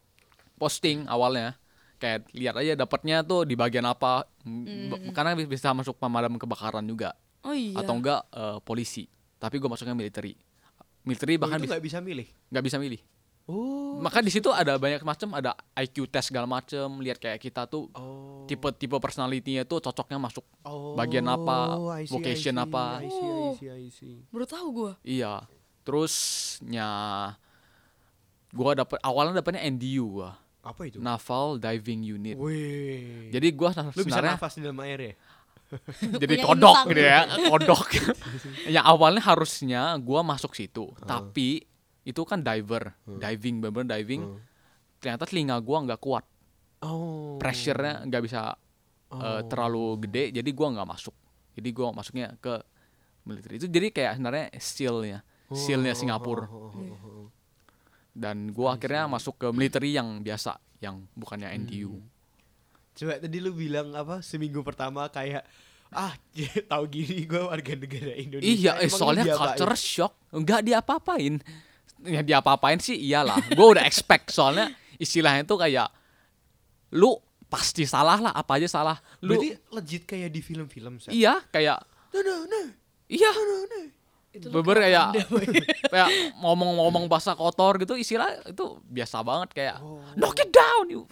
[0.55, 1.53] posting awalnya
[1.97, 6.35] kayak lihat aja dapatnya tuh di bagian apa M- b- karena bi- bisa masuk pemadam
[6.35, 7.73] kebakaran juga Oh iya.
[7.75, 10.37] atau enggak eh, polisi tapi gue masuknya military
[11.01, 12.27] military bahkan itu bisa nggak bisa milih.
[12.47, 13.01] nggak bisa milih
[13.47, 13.95] Oh.
[13.97, 17.87] maka di situ ada banyak macam ada IQ test segala macam lihat kayak kita tuh
[17.93, 18.43] Oh.
[18.43, 22.83] tipe-tipe personality-nya tuh cocoknya masuk Oh, bagian apa, I see, I vocation see, apa.
[22.97, 24.15] I see, I see, I see.
[24.27, 24.91] Baru tahu gue.
[25.01, 25.47] iya
[25.81, 26.89] terusnya
[28.49, 30.35] gua dapet awalnya dapetnya NDU gua
[30.67, 30.99] Apa itu?
[30.99, 32.35] Naval Diving Unit.
[32.35, 33.31] Wih.
[33.31, 35.13] jadi gua lu bisa nafas di dalam air ya?
[36.23, 37.87] jadi kodok gitu ya kodok.
[38.75, 41.63] Yang awalnya harusnya gua masuk situ tapi
[42.07, 44.39] itu kan diver diving bener diving.
[44.99, 46.25] Ternyata telinga gua nggak kuat.
[46.77, 47.41] Oh.
[47.41, 48.53] pressure-nya nggak bisa
[49.09, 51.15] eh, terlalu gede jadi gua nggak masuk.
[51.57, 52.53] Jadi gua masuknya ke
[53.25, 53.57] militer.
[53.57, 55.19] Itu jadi kayak sebenarnya seal-nya
[55.51, 56.47] seal-nya Singapura
[58.17, 62.01] dan gua akhirnya masuk ke military yang biasa yang bukannya NDU
[62.97, 65.45] Coba tadi lu bilang apa seminggu pertama kayak
[65.93, 66.17] ah
[66.73, 68.49] tahu gini gue warga negara Indonesia.
[68.49, 70.33] iya eh, soalnya culture shock.
[70.33, 71.37] Nggak diapa-apain.
[72.01, 73.37] Ya diapa-apain sih iyalah.
[73.53, 75.93] Gua udah expect soalnya istilahnya tuh kayak
[76.97, 77.13] lu
[77.47, 78.97] pasti salah lah apa aja salah.
[79.21, 81.13] Lu Berarti legit kayak di film-film Seth?
[81.13, 81.77] iya kayak
[82.17, 82.61] No, no, no.
[83.13, 83.29] iya
[84.37, 85.17] Itu beber kayak
[85.93, 89.77] kayak ngomong-ngomong bahasa kotor gitu istilah itu biasa banget kayak
[90.13, 91.03] knock it down you.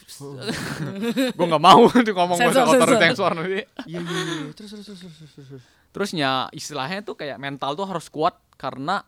[1.37, 3.01] Gue nggak mau tuh ngomong bahasa Sensor, kotor sensor.
[3.01, 3.61] sensor nanti.
[3.89, 4.53] Iya, iya, iya.
[4.53, 5.63] Terus, terus, terus, terus, terus, terus.
[5.89, 9.01] terusnya istilahnya tuh kayak mental tuh harus kuat karena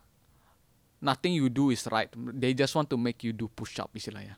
[0.98, 2.10] nothing you do is right.
[2.14, 4.36] They just want to make you do push up istilahnya.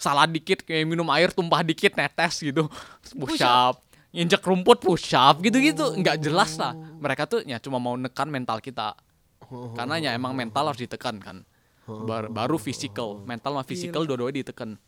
[0.00, 2.68] Salah dikit kayak minum air tumpah dikit netes gitu.
[3.16, 5.94] Push Push up injek rumput push up gitu-gitu.
[5.96, 6.74] Nggak jelas lah.
[6.74, 8.94] Mereka tuh ya cuma mau nekan mental kita.
[9.74, 11.42] Karena ya emang mental harus ditekan kan.
[11.86, 14.78] Bar- baru physical mental sama physical dua-duanya ditekan.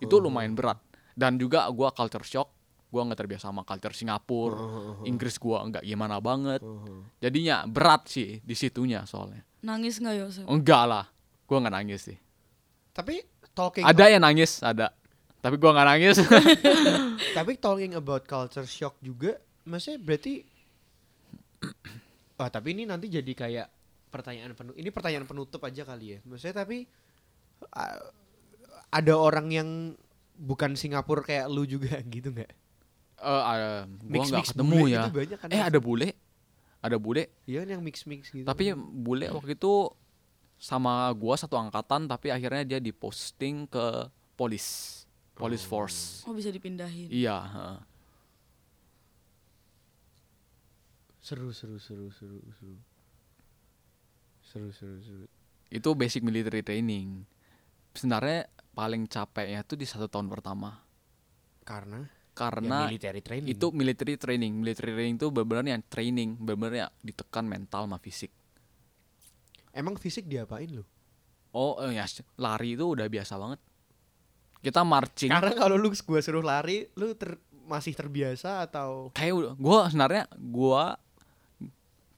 [0.00, 0.80] Itu lumayan berat.
[1.12, 2.48] Dan juga gua culture shock.
[2.86, 4.56] Gua nggak terbiasa sama culture Singapura.
[5.04, 6.64] Inggris gua nggak gimana banget.
[7.20, 9.44] Jadinya berat sih di situnya soalnya.
[9.60, 10.44] Nangis nggak Yosef?
[10.48, 11.04] enggak lah.
[11.44, 12.16] Gua nggak nangis sih.
[12.96, 13.20] Tapi
[13.52, 14.92] talking ada yang nangis ada
[15.46, 16.16] tapi gua nggak nangis
[17.38, 20.42] tapi talking about culture shock juga maksudnya berarti
[22.36, 23.66] Wah, tapi ini nanti jadi kayak
[24.06, 24.76] pertanyaan penutup.
[24.76, 26.18] Ini pertanyaan penutup aja kali ya.
[26.22, 26.84] Maksudnya tapi
[27.70, 28.12] a-
[28.90, 29.68] ada orang yang
[30.36, 32.52] bukan Singapura kayak lu juga gitu nggak?
[33.16, 36.08] Eh, ada- gua Mix- nggak ketemu bule ya banyak kan, eh ada bule
[36.78, 38.44] ada bule Iya yang mix mix gitu.
[38.44, 39.88] tapi bule waktu itu
[40.54, 44.04] sama gua satu angkatan tapi akhirnya dia diposting ke
[44.36, 45.05] polis
[45.36, 47.12] police force Oh bisa dipindahin.
[47.12, 47.78] iya heeh.
[51.20, 52.76] seru seru seru seru seru.
[54.46, 55.26] Seru seru seru.
[55.66, 57.26] itu basic military training
[57.92, 60.78] sebenarnya paling capeknya tuh di satu tahun pertama
[61.66, 63.50] Karena karena ya, military training.
[63.50, 68.30] itu military training military training itu benar-benar yang training benar-benar ya ditekan mental sama fisik
[69.74, 70.84] emang fisik diapain lu?
[71.50, 72.06] oh eh, ya
[72.38, 73.58] lari itu udah biasa banget
[74.66, 75.30] kita marching.
[75.30, 79.14] Karena kalau lu gua suruh lari, lu ter- masih terbiasa atau?
[79.14, 80.82] Kayak gue sebenarnya gue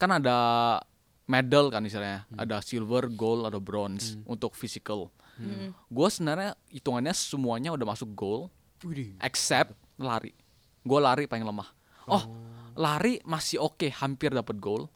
[0.01, 0.39] kan ada
[1.29, 2.25] medal kan istilahnya.
[2.37, 5.13] Ada silver gold ada bronze untuk physical.
[5.39, 5.71] Hmm.
[5.71, 8.51] gue sebenarnya hitungannya semuanya udah masuk gold
[8.83, 9.15] Widih.
[9.23, 10.35] except lari.
[10.83, 11.71] Gue lari paling lemah.
[12.11, 12.27] Oh
[12.79, 14.87] lari masih oke hampir dapat gold.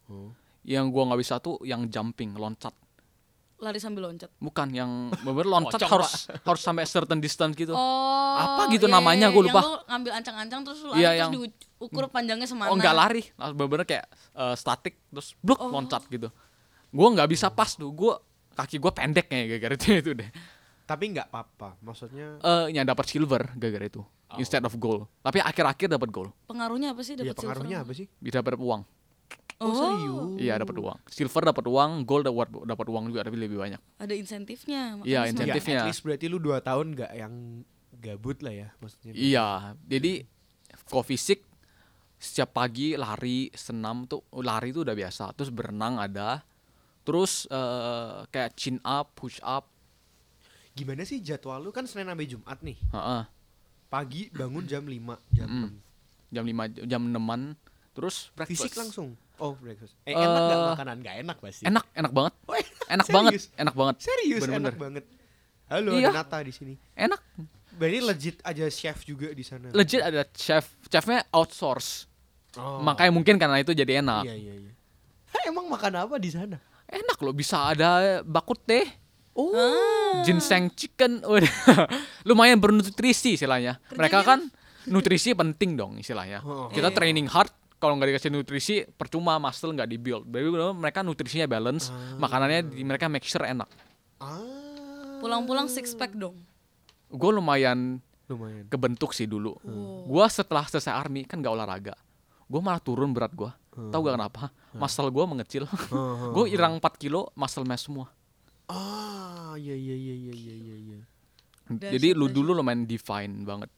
[0.63, 2.71] Yang gua nggak bisa tuh yang jumping loncat
[3.63, 4.27] Lari sambil loncat.
[4.37, 8.35] bukan yang bener loncat harus harus sampai certain distance gitu Oh.
[8.35, 9.61] Apa gitu iya, namanya, iya, gua yang lupa.
[9.61, 11.47] lu ngambil ancang-ancang terus lu Iya, lari, yang- terus
[11.79, 12.69] diukur panjangnya semana.
[12.69, 16.27] Oh nggak lari, langsung bener-bener kayak eh, statik terus bluk loncat gitu.
[16.89, 18.19] Gua nggak bisa pas tuh, gua
[18.53, 20.29] kaki gua pendek kayak gara-gara itu, itu deh.
[20.83, 21.79] Tapi nggak apa-apa.
[21.79, 24.03] Maksudnya Eh yang dapat silver gara-gara itu.
[24.35, 25.05] instead of gold.
[25.21, 26.33] Tapi akhir-akhir dapat gold.
[26.47, 27.87] Pengaruhnya apa sih Ya dapat pengaruhnya silver?
[27.87, 28.07] apa sih?
[28.19, 28.81] Bisa dapat uang.
[29.63, 30.43] Oh, serius?
[30.43, 30.99] Iya dapat uang.
[31.07, 33.81] Silver dapat uang, gold dapat dapat uang juga tapi lebih banyak.
[33.97, 34.99] Ada insentifnya.
[35.03, 35.77] Iya, insentifnya.
[35.79, 37.35] Ya, at least berarti lu 2 tahun nggak yang
[38.03, 39.13] gabut lah ya maksudnya.
[39.15, 39.49] Iya,
[39.87, 40.27] jadi
[40.91, 41.47] kalau fisik
[42.19, 45.35] setiap pagi lari senam tuh lari itu udah biasa.
[45.35, 46.43] Terus berenang ada.
[47.03, 49.67] Terus eh, kayak chin up, push up.
[50.73, 52.79] Gimana sih jadwal lu kan Senin sampai Jumat nih.
[52.95, 53.23] Heeh.
[53.93, 55.69] Pagi bangun jam 5, jam Mm.
[55.69, 56.33] 6.
[56.33, 57.59] Jam 5 jam 6
[57.93, 58.65] terus breakfast.
[58.65, 59.13] Fisik langsung.
[59.43, 59.99] Oh, breakfast.
[60.05, 60.97] Eh, Eh, enak gak makanan?
[61.01, 61.63] Gak enak pasti.
[61.67, 62.35] Enak, enak banget.
[62.47, 62.67] Oh, Enak
[63.03, 63.11] serius?
[63.11, 63.97] banget, enak banget.
[63.99, 64.63] Serius Bener-bener.
[64.63, 65.05] enak banget.
[65.67, 66.09] Halo, Iya.
[66.09, 66.75] ada Nata di sini.
[66.95, 67.21] Enak.
[67.73, 69.67] Berarti legit aja chef juga di sana.
[69.71, 70.71] Legit ada chef.
[70.87, 72.07] Chefnya outsource.
[72.55, 72.79] Oh.
[72.81, 74.23] Makanya mungkin karena itu jadi enak.
[74.25, 74.73] Iya, iya, iya.
[75.29, 76.61] Hah, emang makan apa di sana?
[76.87, 77.91] Enak loh, bisa ada
[78.23, 78.87] bakut teh.
[79.33, 80.21] Oh.
[80.23, 81.25] ginseng chicken
[82.29, 84.45] lumayan bernutrisi istilahnya mereka kan
[84.85, 86.69] nutrisi penting dong istilahnya Oh.
[86.69, 86.95] kita Iya.
[86.95, 87.49] training hard
[87.83, 90.25] kalau nggak dikasih nutrisi percuma muscle nggak dibuild.
[90.31, 90.47] Jadi
[90.79, 93.67] mereka nutrisinya balance makanannya di, mereka make sure enak.
[94.23, 95.19] Ah.
[95.19, 96.39] Pulang-pulang six pack dong.
[97.13, 98.71] gue lumayan Lumayan.
[98.71, 99.59] kebentuk sih dulu.
[99.67, 100.07] Wow.
[100.09, 101.99] gue setelah selesai army kan gak olahraga.
[102.47, 103.51] Gue malah turun berat gue
[103.91, 104.43] tahu gak kenapa?
[104.79, 105.65] Muscle gue mengecil.
[105.91, 108.09] Oh, gue hilang 4 kilo muscle mass semua.
[108.71, 111.01] Ah, iya iya iya iya iya iya.
[111.69, 113.69] jadi lu dulu lumayan define banget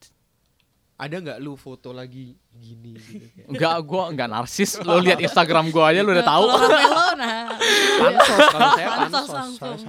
[0.95, 3.47] Ada nggak lu foto lagi gini gitu kayak?
[3.51, 4.79] Enggak, gua enggak narsis.
[4.79, 6.45] Lo lihat Instagram gua aja lu udah tahu.
[6.47, 7.51] Kalau nah.
[7.99, 9.79] Pansos kalau saya Pansos.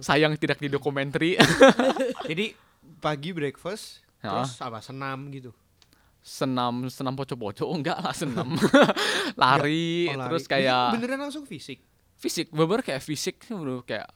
[0.00, 1.36] Sayang tidak di dokumenter.
[2.32, 2.56] Jadi
[2.96, 4.40] pagi breakfast Ya.
[4.40, 5.52] terus apa senam gitu.
[6.24, 8.56] senam senam poco-poco enggak lah senam.
[9.36, 10.28] lari, Oh, lari.
[10.32, 11.84] terus kayak beneran langsung fisik.
[12.16, 13.36] fisik, bener kayak fisik
[13.84, 14.08] kayak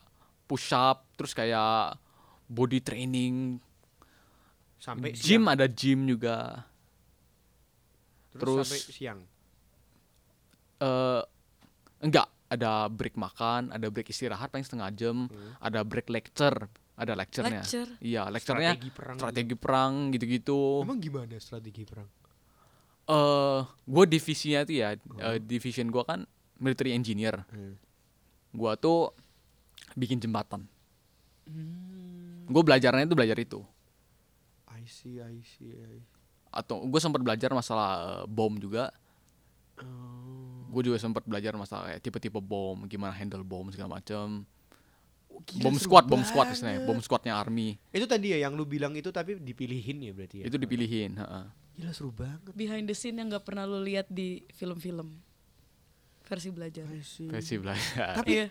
[0.48, 2.00] push up, terus kayak
[2.48, 3.60] body training,
[4.78, 5.44] Sampai gym siang.
[5.48, 6.36] ada gym juga.
[8.30, 9.20] terus, terus- sampai siang.
[10.78, 11.22] eh
[11.98, 15.52] enggak, ada break makan, ada break istirahat paling setengah jam, Hmm.
[15.58, 16.54] ada break lecture,
[16.94, 17.60] ada lecturenya.
[17.60, 17.90] Lecture.
[17.98, 19.16] Iya, lecturenya Strategi perang.
[19.16, 20.60] strategi perang gitu-gitu.
[20.80, 22.08] Emang gimana strategi perang?
[23.08, 27.40] eh gue divisinya tuh ya, eh, division gue kan military engineer.
[27.48, 27.74] Hmm.
[28.50, 29.16] Gue tuh
[29.94, 30.68] bikin jembatan.
[31.48, 32.44] Hmm.
[32.46, 33.64] Gue belajarnya itu belajar itu.
[34.88, 36.16] See, I see, I see.
[36.48, 38.88] Atau gue sempat belajar masalah eh, bom juga.
[39.78, 40.64] Oh.
[40.68, 44.42] Gue juga sempat belajar masalah kayak tipe-tipe bom, gimana handle bom segala macam.
[45.28, 47.76] Oh, gila, Bom squad, bom squad istilahnya, bom squadnya army.
[47.92, 50.44] Itu tadi ya yang lu bilang itu tapi dipilihin ya berarti ya.
[50.48, 51.14] Itu dipilihin.
[51.20, 51.44] heeh.
[51.78, 52.52] Gila seru banget.
[52.58, 55.14] Behind the scene yang nggak pernah lu lihat di film-film.
[56.26, 56.84] Versi belajar.
[56.90, 58.18] Versi belajar.
[58.18, 58.46] Tapi Iya.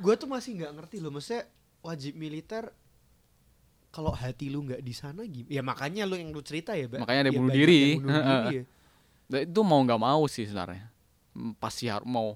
[0.00, 1.46] gue tuh masih nggak ngerti loh, maksudnya
[1.84, 2.72] wajib militer
[3.90, 5.50] kalau hati lu nggak di sana gimana?
[5.50, 7.02] Ya makanya lu yang lu cerita ya, Ba.
[7.02, 7.82] Makanya ada Ya, bunuh diri.
[7.98, 8.64] bunuh diri ya.
[9.26, 10.86] Dan itu mau nggak mau sih sebenarnya.
[11.58, 12.34] Pasti harus mau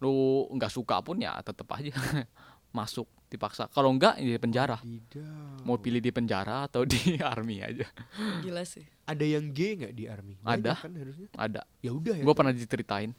[0.00, 0.12] lu
[0.52, 1.92] nggak suka pun ya tetap aja
[2.76, 3.66] masuk dipaksa.
[3.68, 4.76] Kalau enggak di penjara.
[4.78, 5.64] Tidak.
[5.64, 7.88] Mau pilih di penjara atau di army aja.
[8.40, 8.84] Gila sih.
[9.04, 10.34] Ada yang gay nggak di army?
[10.38, 10.72] Banyak Ada.
[10.78, 11.28] kan harusnya.
[11.34, 11.62] Ada.
[11.80, 12.22] Ya udah ya.
[12.22, 13.10] Gue pernah diceritain.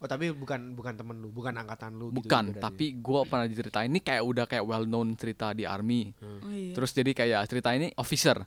[0.00, 2.08] Oh tapi bukan bukan temen lu, bukan angkatan lu.
[2.08, 2.62] gitu Bukan, ibaratnya.
[2.64, 3.86] tapi gue pernah diceritain.
[3.86, 6.16] Ini kayak udah kayak well known cerita di army.
[6.18, 6.72] Oh iya.
[6.72, 8.40] Terus jadi kayak cerita ini officer.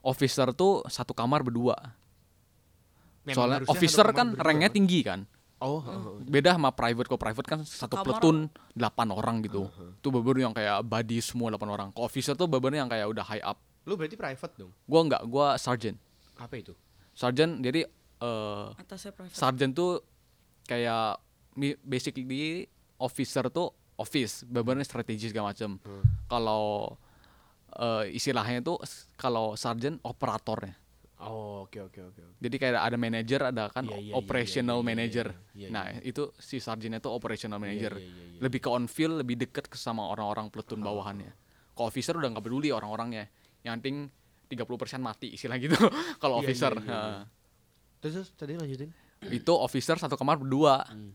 [0.00, 1.74] Officer tuh satu kamar berdua.
[3.22, 4.74] Memang Soalnya officer kan berdua, ranknya kan?
[4.74, 5.20] tinggi kan.
[5.58, 6.16] Oh, oh, oh.
[6.20, 7.06] Beda sama private.
[7.06, 8.36] Kalau private kan satu Kamar- platoon
[8.72, 9.66] 8 orang gitu.
[9.98, 11.88] Itu bener yang kayak body semua 8 orang.
[11.90, 13.58] Kalau officer tuh bener yang kayak udah high up.
[13.82, 14.70] Lu berarti private dong.
[14.82, 15.98] Gua enggak, gua sergeant.
[16.34, 16.74] Apa itu?
[17.10, 17.86] Sergeant jadi
[18.18, 19.34] eh Atasnya private.
[19.34, 19.98] sergeant tuh
[20.68, 21.18] kayak
[21.82, 22.68] basically
[23.00, 25.80] officer tuh office, bener strategis segala macem.
[25.82, 26.04] Hmm.
[26.28, 26.94] Kalau
[27.74, 28.78] eh, istilahnya tuh
[29.16, 30.76] kalau sergeant operatornya.
[31.18, 32.20] Oh, oke oke oke.
[32.22, 32.36] oke.
[32.38, 35.26] Jadi kayak ada manager, ada kan Iya, iya, iya, operational iya, iya, manager.
[35.34, 37.98] iya, iya, nah, itu si sarjinnya tuh operational manager.
[37.98, 38.40] iya, iya, iya.
[38.46, 41.34] Lebih ke on field, lebih deket ke sama orang-orang platoon bawahannya.
[41.74, 43.26] Kalau officer udah nggak peduli orang-orangnya.
[43.66, 43.96] Yang penting
[44.46, 45.74] 30% mati istilah gitu.
[46.22, 46.72] Kalau Iya, officer.
[46.78, 47.10] iya, iya, iya.
[47.18, 47.26] Nah,
[47.98, 48.90] Terus, terus tadi lanjutin.
[49.26, 50.86] Itu officer satu kamar berdua.
[50.86, 51.12] Hmm.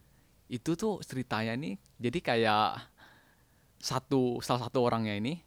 [0.48, 2.68] Itu tuh ceritanya nih jadi kayak
[3.80, 5.40] satu salah satu orangnya ini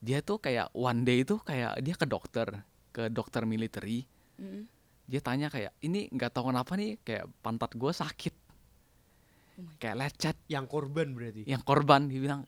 [0.00, 2.46] dia tuh kayak one day itu kayak dia ke dokter,
[2.92, 4.04] ke dokter military
[4.36, 4.68] Mm.
[5.08, 8.36] dia tanya kayak ini nggak tahu kenapa nih kayak pantat gue sakit
[9.56, 11.48] Oh kayak lecet Yang korban berarti.
[11.48, 12.44] yang korban dia bilang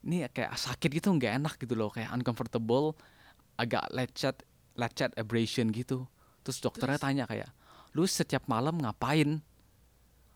[0.00, 2.96] ini kayak sakit gitu nggak enak gitu loh kayak uncomfortable
[3.60, 4.40] agak lecet
[4.72, 6.08] lecet abrasion gitu
[6.40, 7.52] terus dokternya tanya kayak
[7.96, 9.40] lu setiap malam ngapain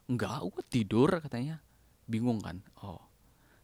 [0.09, 1.61] enggak gue tidur katanya
[2.07, 3.01] bingung kan oh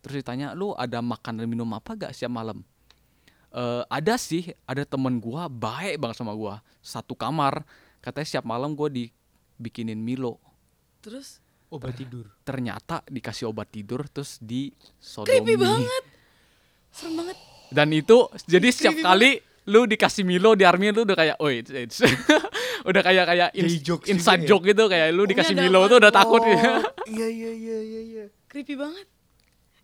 [0.00, 2.62] terus ditanya lu ada makan dan minum apa gak setiap malam
[3.48, 6.60] Eh, ada sih, ada temen gua baik banget sama gua.
[6.84, 7.64] Satu kamar,
[8.04, 10.36] katanya setiap malam gua dibikinin Milo.
[11.00, 12.24] Terus Obat tidur.
[12.48, 15.52] Ternyata dikasih obat tidur terus di creepy sodomi.
[15.60, 16.04] banget.
[16.88, 17.36] Serem banget.
[17.68, 19.30] Dan itu jadi setiap Creepy kali
[19.68, 22.00] lu dikasih Milo di army lu udah kayak, oh it's, it's."
[22.88, 24.54] udah kayak kayak ins- jokes inside ya?
[24.54, 25.90] joke gitu kayak lu dikasih ada Milo apa?
[25.92, 26.68] tuh udah takut gitu.
[27.08, 28.24] Iya iya iya iya iya.
[28.52, 29.08] Creepy banget.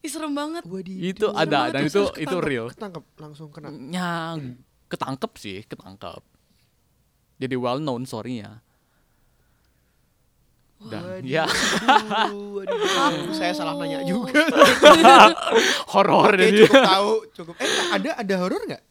[0.05, 0.61] Ih serem banget.
[0.68, 0.92] Wadi.
[1.01, 2.66] itu Serem ada banget dan itu terus itu real.
[2.68, 3.68] Ketangkep langsung kena.
[3.88, 4.37] Ya
[4.92, 6.20] ketangkep sih, ketangkep.
[7.40, 8.61] Jadi well known story-nya.
[10.85, 13.33] Dan ya Aduh, waduh.
[13.33, 14.37] Saya salah nanya juga.
[15.97, 16.68] horor jadi.
[16.68, 17.55] cukup tahu, cukup.
[17.57, 18.83] Eh, ada ada horor nggak?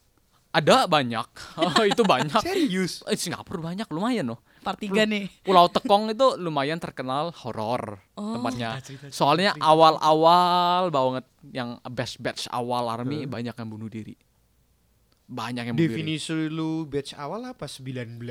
[0.53, 1.27] Ada banyak.
[1.57, 2.37] Oh, itu banyak.
[2.39, 3.01] Serius?
[3.03, 4.39] Eh, Singapura banyak lumayan loh.
[4.61, 5.27] Part 3 nih.
[5.41, 8.37] Pulau Tekong itu lumayan terkenal horor Oh.
[8.37, 8.77] tempatnya.
[9.09, 14.13] Soalnya awal-awal banget yang batch batch awal army banyak yang bunuh diri.
[15.25, 15.93] Banyak yang bunuh diri.
[15.97, 17.65] Definisi lu batch awal apa?
[17.65, 18.21] 19.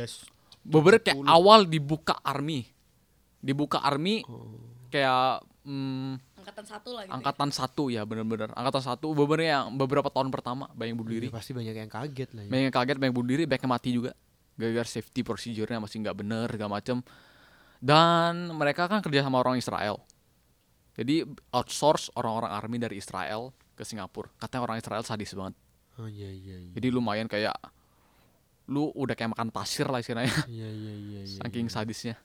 [0.62, 1.26] Beberapa kayak 70.
[1.28, 2.70] awal dibuka army.
[3.37, 4.62] Dibuka army Oh.
[4.88, 7.14] kayak hmm, Angkatan satu lah gitu.
[7.14, 8.50] angkatan satu ya bener-bener.
[8.52, 11.26] Angkatan satu beberapa yang beberapa tahun pertama banyak yang bunuh diri.
[11.31, 12.50] Iya, pasti banyak yang kaget lah ya.
[12.50, 14.12] banyak yang kaget banyak bunuh diri banyak yang mati juga.
[14.59, 16.98] Gara-gara safety procedure-nya masih nggak bener segala macem.
[17.78, 20.02] Dan mereka kan kerja sama orang Israel.
[20.98, 21.24] Jadi
[21.55, 24.28] outsource orang-orang army dari Israel ke Singapura.
[24.37, 25.55] Katanya orang Israel sadis banget.
[26.00, 26.72] Oh iya iya iya.
[26.72, 27.52] jadi lumayan kayak
[28.64, 30.33] lu udah kayak makan pasir lah istilahnya.
[30.48, 31.38] Iya iya iya iya.
[31.38, 32.18] saking sadisnya.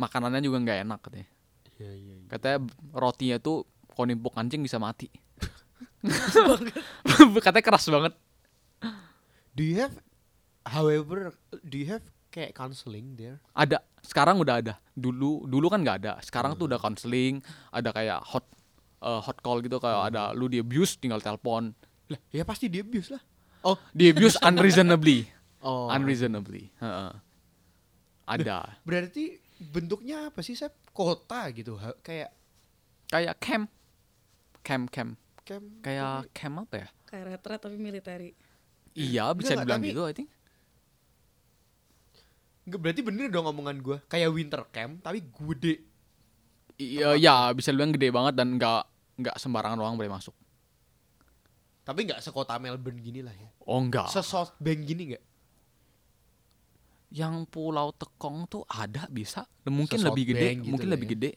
[0.00, 1.35] Makanannya juga nggak enak katanya
[1.76, 2.14] Iya iya.
[2.16, 2.26] iya.
[2.28, 2.58] katanya
[2.92, 5.08] rotinya tuh kalau nimpuk anjing bisa mati
[7.44, 8.14] katanya keras banget
[9.56, 9.96] Do you have
[10.68, 11.32] however
[11.64, 13.40] do you have kayak counseling there?
[13.56, 17.40] ada sekarang udah ada dulu dulu kan nggak ada sekarang tuh udah counseling
[17.72, 18.44] ada kayak hot
[19.00, 21.72] eh, hot call gitu kayak ada lu di abuse tinggal telepon
[22.06, 23.22] Lah, ya pasti dia abuse lah.
[23.66, 25.24] oh di abuse unreasonably
[25.66, 25.90] Oh.
[25.90, 27.10] unreasonably Heeh.
[28.22, 30.70] ada Berarti bentuknya apa sih, Sep?
[30.96, 31.76] Kota gitu.
[31.76, 32.32] ha- Kayak
[33.06, 33.68] kayak camp
[34.60, 35.12] camp camp
[35.44, 38.34] camp kayak camp apa ya Kayak retret tapi military.
[38.92, 40.30] iya bisa Enggak, dibilang tapi- gitu I think
[42.66, 43.98] Nggak, berarti bener dong omongan gua.
[44.04, 45.86] Kayak winter camp tapi gede.
[46.76, 48.82] iya ya bisa dibilang gede banget dan nggak
[49.16, 50.34] nggak sembarangan orang boleh masuk
[51.80, 53.48] Tapi nggak sekota Melbourne gini lah ya.
[53.62, 55.24] oh enggak Se-South Bank gini nggak?
[57.08, 61.12] Yang Pulau Tekong tuh ada bisa mungkin lebih gede gitu mungkin lah lebih ya.
[61.14, 61.30] gede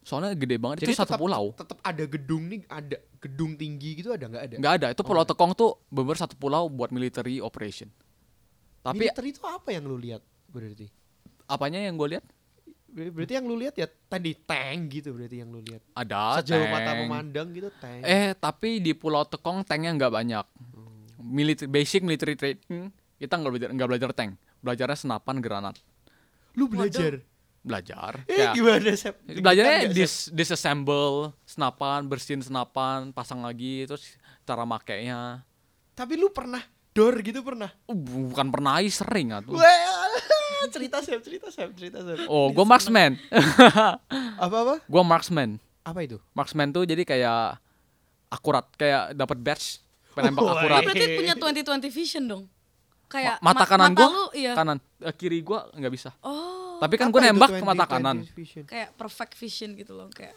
[0.00, 4.10] soalnya gede banget itu satu tetap- pulau Tetap ada gedung nih, ada gedung tinggi gitu
[4.10, 4.54] ada nggak ada?
[4.56, 5.34] nggak ada itu Pulau nggak.
[5.34, 7.90] Tekong tuh bener satu pulau buat military operation
[8.80, 10.88] tapi Militer itu apa yang lu lihat berarti?
[11.44, 12.24] apanya yang gue lihat
[12.86, 15.78] Ber- Berarti yang lu lihat ya tadi tank gitu berarti yang lu lihat.
[15.92, 16.98] ada Sejauh mata tank.
[17.00, 18.02] memandang gitu tank.
[18.02, 20.46] eh tapi di Pulau Tekong tanknya nggak banyak
[21.20, 25.76] military basic military training kita nggak belajar nggak belajar tank belajarnya senapan granat
[26.52, 27.20] lu belajar.
[27.60, 29.14] belajar Eh Kayak- gimana Sep?
[29.22, 35.44] belajarnya dis disassemble senapan bersihin senapan pasang lagi terus cara makainya
[35.92, 37.68] Tapi lu pernah door gitu pernah?
[37.84, 40.08] Uh, bukan pernah sering atuh Wah,
[40.74, 42.24] cerita Sep, cerita Sep, cerita Sep.
[42.26, 43.20] oh gue marksman
[44.44, 44.74] Apa apa?
[44.80, 46.16] gue marksman Apa itu?
[46.32, 47.60] marksman tuh jadi kayak
[48.28, 52.42] akurat kayak dapat badge penembak Oh, akurat berarti punya 2020 vision dong.
[53.10, 54.54] Kayak Ma- mata ma- kanan gue iya.
[54.54, 56.78] kanan Eh, kiri gue nggak bisa Oh.
[56.78, 58.16] tapi kan gue nembak ke 20, mata 20 kanan
[58.64, 60.32] kayak perfect vision gitu loh kayak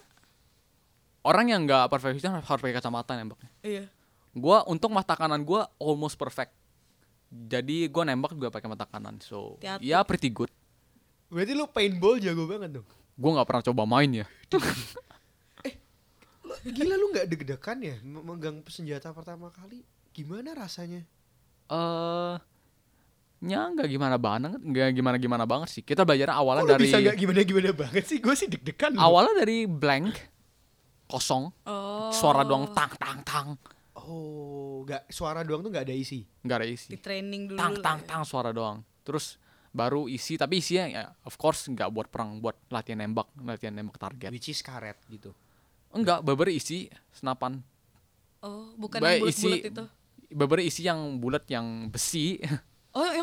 [1.22, 3.86] orang yang nggak perfect vision harus pakai kacamata nembaknya iya.
[4.32, 6.50] gue untuk mata kanan gue almost perfect
[7.30, 9.86] jadi gue nembak juga pakai mata kanan so Hati-hati.
[9.86, 10.50] ya pretty good
[11.28, 12.88] Berarti lu paintball jago banget dong.
[13.14, 14.26] gue nggak pernah coba main ya
[16.44, 19.82] Lu- Gila lu nggak deg-degan ya me- megang senjata pertama kali?
[20.12, 21.02] Gimana rasanya?
[21.66, 22.36] eh
[23.44, 26.98] nya nggak gimana banget nggak gimana gimana banget sih kita belajar awalnya Kok dari bisa
[26.98, 28.18] nggak gimana-gimana banget sih?
[28.18, 28.96] Gue sih deg-degan.
[28.96, 29.04] loh.
[29.04, 30.16] awalnya dari blank
[31.06, 32.08] kosong Oh.
[32.10, 33.50] suara doang tang tang tang
[33.96, 36.24] Oh, nggak suara doang tuh nggak ada isi.
[36.40, 37.58] nggak ada isi Di training dulu.
[37.58, 38.08] tang tang ya.
[38.10, 39.36] tang suara doang terus
[39.70, 43.98] baru isi tapi isinya ya of course nggak buat perang buat latihan nembak latihan nembak
[43.98, 45.36] target Which is karet gitu.
[45.90, 47.60] enggak beber isi senapan
[48.40, 49.84] Oh, bukan Baik, yang bulat-bulat isi- itu.
[50.30, 52.40] beber isi yang bulat yang besi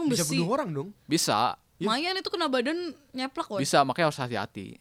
[0.01, 0.32] Oh, yang Bisa besi.
[0.34, 0.88] bunuh orang dong.
[1.05, 1.55] bisa.
[1.76, 2.76] Lumayan itu kena badan
[3.11, 3.61] nyeplak, woy.
[3.61, 4.76] bisa makanya harus hati-hati.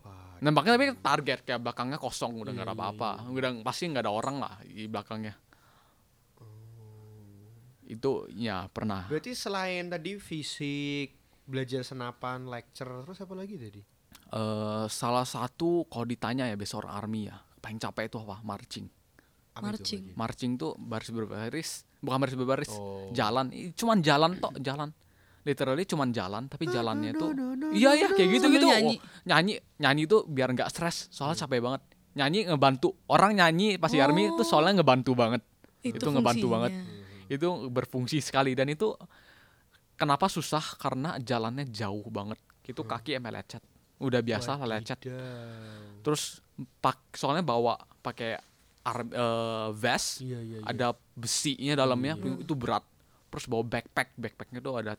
[0.00, 3.10] Wah, nembaknya tapi target kayak belakangnya kosong udah nggak ada Iya, apa-apa.
[3.26, 5.34] udah pasti nggak ada orang lah di belakangnya.
[7.84, 9.10] Itu ya pernah.
[9.10, 13.82] Berarti selain tadi fisik, belajar senapan, lecture, terus apa lagi tadi?
[14.30, 17.34] eh salah satu kalau ditanya ya besar army ya.
[17.58, 18.38] Paling capek itu apa?
[18.46, 18.86] Marching
[19.60, 20.02] Apa itu, Marching.
[20.16, 23.12] Marching tuh baris berbaris bukan baris berbaris Oh.
[23.12, 23.52] jalan.
[23.76, 24.88] Cuman jalan tok jalan.
[25.40, 27.32] Literally cuman jalan tapi jalannya tuh
[27.72, 28.66] iya iya kayak gitu gitu.
[28.68, 28.96] Nyanyi.
[29.24, 31.82] nyanyi nyanyi tuh biar nggak stres soalnya capek banget.
[32.12, 35.40] Nyanyi ngebantu orang nyanyi pas di army itu soalnya ngebantu banget.
[35.80, 36.72] Itu itu, ngebantu banget.
[37.30, 38.92] Itu berfungsi sekali dan itu
[39.96, 40.76] kenapa susah?
[40.76, 42.36] Karena jalannya jauh banget.
[42.68, 43.64] Itu kaki emang lecet.
[43.96, 45.00] Udah biasa lah lecet.
[46.04, 46.44] Terus
[46.84, 48.36] pak soalnya bawa pakai
[48.82, 50.58] ar- eh, vest Iya iya.
[50.60, 50.64] iya.
[50.64, 52.84] ada besinya dalamnya itu berat
[53.28, 54.94] terus bawa backpack backpacknya tuh ada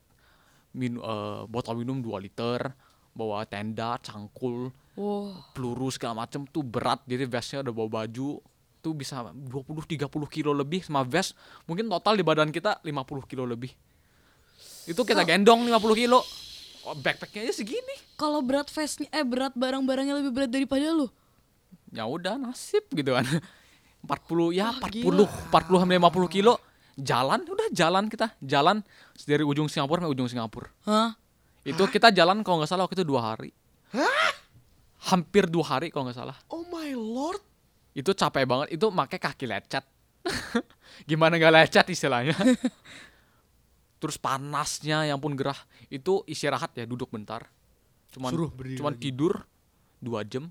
[0.71, 2.71] minu, eh, botol minum 2 liter
[3.11, 5.55] bawa tenda cangkul Wow.
[5.55, 8.43] peluru segala macem tuh berat jadi vestnya udah bawa baju
[8.77, 9.95] tuh bisa 20-30
[10.27, 11.31] kilo lebih sama vest
[11.63, 13.71] mungkin total di badan kita 50 kilo lebih
[14.83, 16.19] itu kita gendong 50 kilo
[16.83, 21.07] oh, backpacknya aja segini Kalau berat vestnya eh berat barang-barangnya lebih berat daripada lu.
[21.89, 23.23] ya udah nasib gitu kan
[24.01, 26.53] 40 ya Wah, 40 40 sampai 50 kilo.
[26.97, 28.83] Jalan udah jalan kita jalan
[29.23, 30.69] dari ujung Singapura sampai ujung Singapura.
[30.85, 31.15] Hah?
[31.61, 33.53] itu kita jalan kalau nggak salah waktu itu dua hari.
[35.09, 36.37] Hampir dua hari kalau nggak salah.
[36.49, 37.41] Oh my lord.
[37.91, 39.83] itu capek banget itu pakai kaki lecet.
[41.09, 42.31] Gimana nggak lecet istilahnya?
[44.01, 45.57] Terus panasnya yang pun gerah.
[45.91, 47.45] Itu istirahat ya duduk bentar.
[48.15, 49.03] Cuman Suruh cuman lagi.
[49.11, 49.43] tidur
[50.01, 50.49] dua jam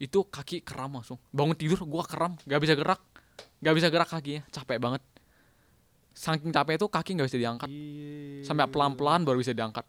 [0.00, 3.00] itu kaki kram langsung bangun tidur gua kram nggak bisa gerak
[3.60, 5.02] nggak bisa gerak kakinya capek banget
[6.10, 8.42] saking capek itu kaki nggak bisa diangkat Gila.
[8.42, 9.84] sampai pelan pelan baru bisa diangkat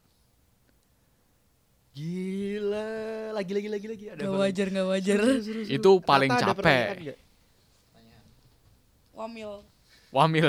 [1.92, 2.88] Gila.
[3.36, 4.06] Lagi lagi lagi lagi.
[4.08, 4.44] Ada Gak apa lagi?
[4.48, 5.20] wajar, gak wajar.
[5.68, 7.20] itu paling Rata capek nggak?
[9.12, 9.52] Wamil.
[10.10, 10.48] wamil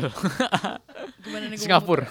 [1.26, 2.06] Gimana nih gua Singapura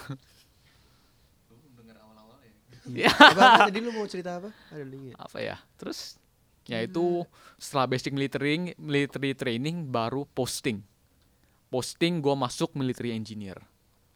[2.91, 4.52] Apa, apa tadi lu mau cerita apa?
[4.68, 5.16] Ada link ya?
[5.16, 6.20] apa ya terus
[6.64, 10.86] ya itu setelah basic military military training baru posting
[11.68, 13.57] posting gua masuk military engineer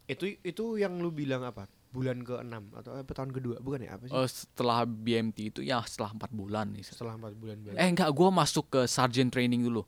[0.05, 1.65] Itu itu yang lu bilang apa?
[1.89, 3.57] Bulan ke-6 atau apa tahun kedua?
[3.57, 3.97] Bukan ya?
[3.97, 4.13] Apa sih?
[4.13, 7.79] Eh, setelah BMT itu ya setelah empat bulan nih Setelah 4 bulan berarti.
[7.79, 9.81] eh enggak gua masuk ke sergeant training dulu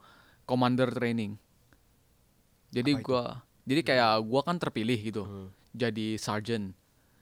[0.43, 1.37] commander training
[2.69, 5.47] jadi gua jadi kayak gua kan terpilih gitu Hmm.
[5.71, 6.73] jadi sergeant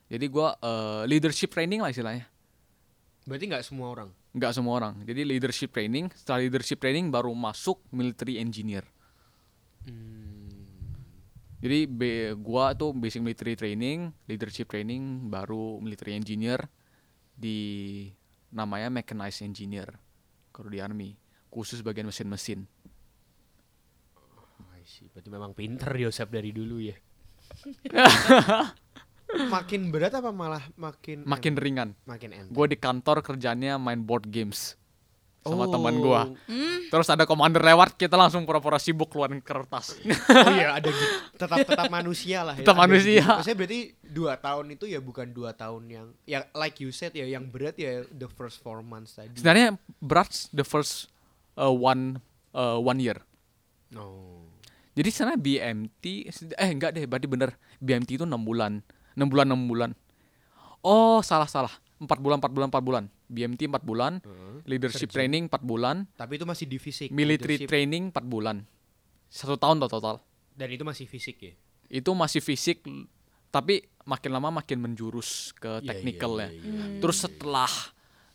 [0.07, 2.29] jadi gua eh, leadership training lah istilahnya
[3.25, 4.09] Berarti nggak semua orang.
[4.35, 8.83] Nggak semua orang jadi leadership training setelah leadership training baru masuk military engineer
[9.85, 10.65] Hmm.
[11.61, 16.61] Jadi be, gua tuh basic military training, leadership training, baru military engineer
[17.33, 17.57] di
[18.53, 19.89] namanya mechanized engineer
[20.53, 21.17] kalau di army,
[21.49, 22.69] khusus bagian mesin-mesin.
[24.17, 25.09] Oh, I see.
[25.09, 26.97] Berarti memang pinter Yosep dari dulu ya.
[29.47, 31.89] makin berat apa malah makin Makin en- ringan.
[32.03, 32.51] makin enteng?
[32.51, 34.79] Gua di kantor kerjanya main board games
[35.41, 35.69] sama Oh.
[35.69, 36.25] teman gua.
[36.43, 36.73] Hmm?
[36.85, 39.93] Terus ada komander lewat, kita langsung pura-pura sibuk keluarin kertas.
[39.93, 41.05] Oh iya ada gitu.
[41.35, 42.61] tetap tetap manusia lah ya.
[42.61, 43.21] Tetap ada manusia.
[43.21, 43.29] gitu.
[43.31, 47.25] Maksudnya berarti dua tahun itu ya bukan dua tahun yang ya like you said ya
[47.25, 49.33] yang berat ya the first four months tadi.
[49.33, 51.13] Sebenarnya berat the first
[51.53, 52.17] uh, one
[52.51, 53.21] uh, one year.
[53.91, 54.41] No.
[54.93, 57.53] Jadi sana BMT eh enggak deh, berarti bener.
[57.77, 58.79] BMT itu 6 bulan.
[59.15, 59.89] 6 bulan 6 bulan.
[60.81, 61.73] Oh, salah salah.
[61.97, 63.03] 4 bulan 4 bulan 4 bulan.
[63.25, 64.55] BMT 4 bulan, Heeh.
[64.65, 65.15] leadership Sergeant.
[65.15, 67.09] training 4 bulan, Tapi itu masih di fisik.
[67.09, 67.67] military leadership.
[67.67, 68.61] training 4 bulan.
[69.27, 70.15] Satu tahun total total.
[70.53, 71.53] Dan itu masih fisik ya.
[71.87, 72.85] Itu masih fisik
[73.49, 76.49] tapi makin lama makin menjurus ke Iya, technical iya, ya.
[76.51, 76.99] iya, iya.
[76.99, 77.71] Terus setelah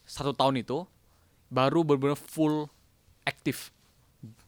[0.02, 0.82] satu tahun itu
[1.46, 2.66] baru benar-benar full
[3.22, 3.68] aktif.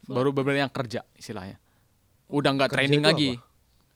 [0.02, 1.60] Baru benar-benar yang kerja istilahnya.
[2.26, 3.30] Udah nggak Kerja training lagi.
[3.36, 3.51] apa?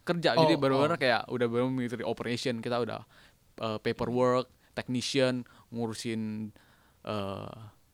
[0.07, 1.00] Kerja Oh, jadi benar-benar oh.
[1.00, 3.02] kayak udah benar military operation kita udah
[3.59, 6.54] uh, paperwork, technician ngurusin
[7.02, 7.50] uh,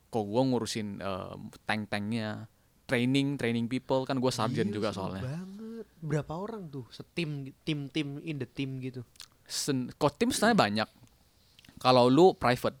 [0.07, 1.33] kok gua ngurusin uh,
[1.63, 2.45] tank-tanknya,
[2.85, 5.25] training, training people kan gua sergeant Gila, juga soalnya.
[5.25, 5.85] banget.
[5.99, 6.85] Berapa orang tuh?
[6.87, 9.01] Setim tim tim in the team gitu.
[9.43, 10.89] Sen kok tim sebenarnya banyak.
[11.75, 12.77] Kalau lu private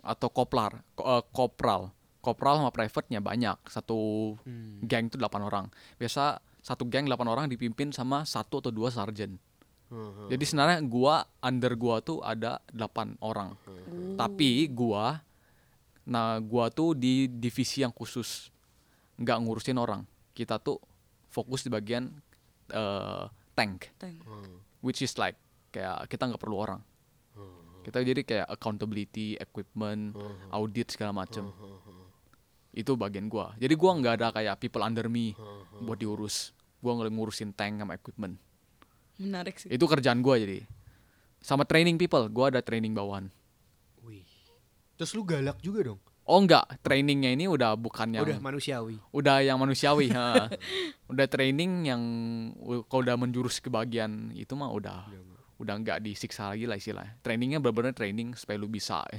[0.00, 1.88] atau koplar, ko- eh, kopral,
[2.20, 3.56] kopral sama private-nya banyak.
[3.64, 3.96] Satu
[4.38, 4.84] Hmm.
[4.84, 5.66] geng itu 8 orang.
[5.96, 9.36] Biasa satu geng 8 orang dipimpin sama satu atau dua sarjen.
[9.92, 10.32] Heeh.
[10.32, 13.52] Jadi sebenarnya gua under gua tuh ada 8 orang.
[14.16, 15.20] Tapi gua
[16.08, 18.48] nah gua tuh di divisi yang khusus
[19.20, 20.08] nggak ngurusin orang.
[20.32, 20.80] Kita tuh
[21.28, 22.08] fokus di bagian
[22.70, 24.18] eh, tank Tank.
[24.22, 24.62] Hmm.
[24.82, 25.38] which is like
[25.70, 26.80] kayak kita nggak perlu orang
[27.84, 30.16] kita jadi kayak accountability equipment
[30.50, 31.50] audit segala macem
[32.74, 35.34] itu bagian gua jadi gua nggak ada kayak people under me
[35.74, 35.84] Hmm.
[35.84, 38.38] buat diurus gua nggak ngurusin tank sama equipment
[39.16, 39.68] Menarik sih.
[39.68, 40.62] itu kerjaan gua jadi
[41.38, 43.28] sama training people gua ada training bawahan
[44.00, 44.22] Wih.
[44.94, 46.00] Terus lu galak juga dong.
[46.24, 48.96] Oh enggak, trainingnya ini udah bukan yang Udah manusiawi.
[49.10, 50.48] udah yang manusiawi ha.
[51.12, 52.02] udah training yang
[52.84, 55.04] kalau udah menjurus ke bagian itu mah udah
[55.56, 59.04] udah nggak disiksa lagi lah istilahnya trainingnya benar-benar training supaya lu bisa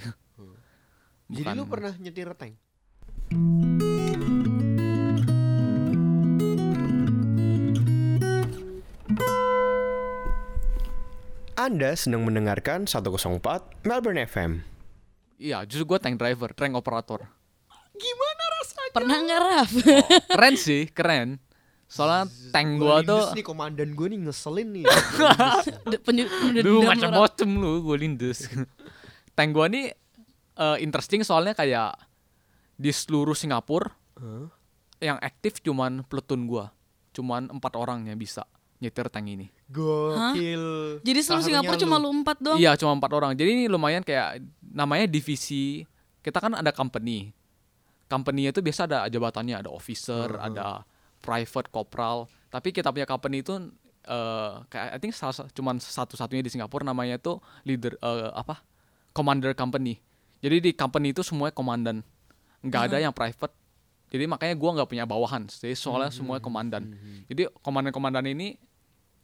[1.25, 3.74] Jadi Bukan- lu pernah nyetir tank?
[11.65, 13.41] Anda sedang mendengarkan 104
[13.89, 14.51] Melbourne FM.
[15.41, 17.25] iya justru gue tank driver tank operator
[17.95, 18.91] Gimana rasanya?
[18.93, 19.71] Pernah nggak Raf?
[20.29, 21.41] keren sih keren
[21.89, 24.85] soalnya tank gua tuh nih komandan gue nih ngeselin nih.
[25.21, 25.65] Raf.
[26.85, 28.45] macam-macam lu gue lindes
[29.37, 29.89] tank gua nih
[30.53, 31.97] eh, interesting soalnya kayak
[32.77, 33.89] di seluruh Singapura
[34.21, 34.53] Hah?
[35.01, 36.69] yang aktif cuman platoon gua
[37.09, 38.45] cuman empat orang yang bisa
[38.77, 40.63] nyetir tank ini Gokil.
[41.01, 42.57] Jadi seluruh Singapura cuma lu empat doang.
[42.57, 43.31] Iya cuma empat orang.
[43.33, 45.81] Jadi ini lumayan kayak namanya divisi.
[46.19, 47.33] Kita kan ada company.
[48.05, 50.85] Company itu biasa ada jabatannya, ada officer, ada
[51.17, 52.29] private, corporal.
[52.47, 53.57] Tapi kita punya company itu
[54.05, 58.61] eh kayak I think salah sa- cuman satu-satunya di Singapura namanya itu leader eh, apa?
[59.09, 59.97] Commander company.
[60.39, 62.05] Jadi di company itu semuanya komandan.
[62.61, 63.53] nggak ada yang private.
[64.15, 65.43] Jadi makanya gua nggak punya bawahan.
[65.51, 66.95] Jadi soalnya semua komandan.
[67.27, 68.55] Jadi komandan-komandan ini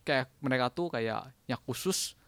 [0.03, 2.19] kayak mereka tuh kayak yang khusus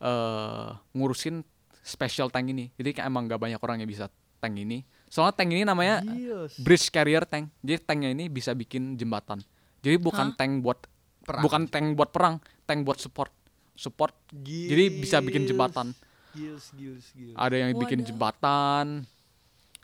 [0.00, 1.44] eh ngurusin
[1.84, 2.72] special tank ini.
[2.80, 4.08] Jadi kayak emang gak banyak orang yang bisa
[4.40, 4.80] tank ini.
[5.10, 6.56] Soalnya tank ini namanya Yes.
[6.56, 7.52] bridge carrier tank.
[7.60, 9.44] Jadi tanknya ini bisa bikin jembatan.
[9.84, 10.80] Jadi bukan tank buat
[11.20, 11.42] Perang.
[11.44, 13.32] bukan tank buat perang, tank buat support.
[13.76, 14.12] Support.
[14.44, 15.92] Jadi bisa bikin jembatan.
[16.32, 17.34] Gils, gils, gils.
[17.36, 19.04] Ada yang bikin jembatan,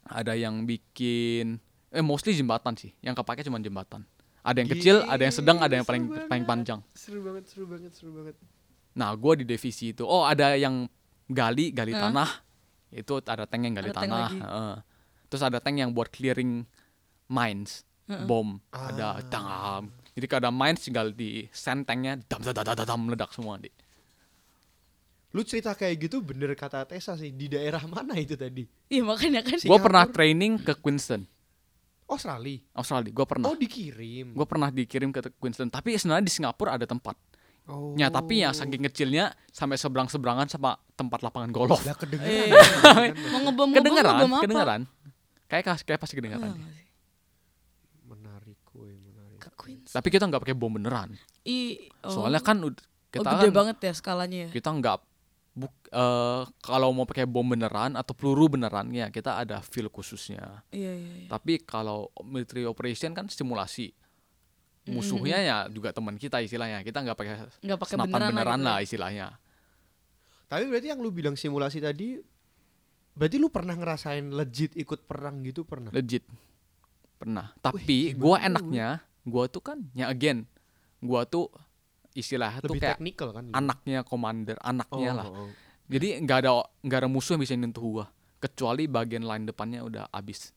[0.06, 1.58] ada yang bikin
[1.88, 2.90] eh mostly jembatan sih.
[3.00, 4.02] Yang kepake cuma jembatan.
[4.40, 6.46] Ada yang kecil, ada yang sedang, ada yang paling seru paling banget.
[6.46, 6.80] panjang.
[6.92, 8.36] Seru banget, seru banget, seru banget.
[8.94, 10.02] Nah, gue di divisi itu.
[10.02, 10.86] Oh, ada yang
[11.26, 12.08] gali, gali Hah?
[12.08, 12.30] tanah.
[12.88, 14.22] Itu ada tank yang gali Ada tank tanah.
[14.22, 14.38] lagi.
[14.38, 14.74] heeh.
[15.26, 16.62] Terus ada tank yang buat clearing
[17.26, 17.82] mines,
[18.22, 18.62] bom.
[18.70, 19.20] Ada Ah.
[19.20, 19.82] dam.
[20.14, 23.68] Jadi kalau ada mines tinggal di sand tanknya dam dam dam dam, meledak semua di.
[25.34, 27.28] Lu cerita kayak gitu bener kata Tessa sih.
[27.28, 28.64] Di daerah mana itu tadi?
[28.88, 29.58] Iya makanya kan.
[29.60, 31.26] Gue pernah training ke Queensland,
[32.06, 32.62] Australia.
[32.72, 33.10] Australia.
[33.10, 33.46] Gue pernah.
[33.50, 34.32] Oh, dikirim.
[34.32, 35.74] Gue pernah dikirim ke Queensland.
[35.74, 37.18] Tapi sebenarnya di Singapura ada tempat.
[37.66, 37.98] Oh.
[37.98, 41.82] Ya, tapi ya saking kecilnya sampai seberang seberangan sama tempat lapangan golf.
[41.82, 42.30] Lah kedengeran.
[42.30, 44.42] Eh, mau ngebom kedengeran, ngebom apa?
[44.46, 44.80] kedengeran.
[45.50, 46.54] Kayak kayak pasti kedengeran.
[48.06, 49.40] Menarik, menarik.
[49.42, 49.90] Ke Queens.
[49.90, 51.10] Tapi kita nggak pakai bom beneran.
[51.42, 52.22] I, oh.
[52.22, 52.70] Soalnya kan oh,
[53.10, 54.50] kita gede kan banget ya skalanya ya.
[54.54, 54.98] kita nggak
[55.56, 60.60] buk eh, kalau mau pakai bom beneran atau peluru beneran ya kita ada feel khususnya.
[60.68, 61.12] Iya iya.
[61.24, 61.28] iya.
[61.32, 63.96] Tapi kalau military operation kan simulasi.
[64.86, 66.84] Musuhnya ya juga teman kita istilahnya.
[66.84, 67.34] Kita nggak pakai
[67.64, 68.66] Nggak pakai senapan beneran, beneran, lah.
[68.68, 69.26] lah gitu istilahnya.
[70.46, 72.22] Tapi berarti yang lu bilang simulasi tadi
[73.16, 75.90] berarti lu pernah ngerasain legit ikut perang gitu pernah?
[75.90, 76.22] Legit.
[77.16, 77.56] Pernah.
[77.64, 80.46] Tapi gua enaknya gua tuh kan ya again
[81.02, 81.50] gua tuh
[82.16, 83.44] istilahnya tuh Lebih kayak teknikal kan?
[83.52, 85.26] anaknya commander, anaknya lah.
[85.28, 85.50] oh, oh.
[85.86, 86.50] Jadi nggak ada
[86.82, 88.06] nggak ada musuh yang bisa nyentuh gua
[88.42, 90.50] kecuali bagian line depannya udah abis.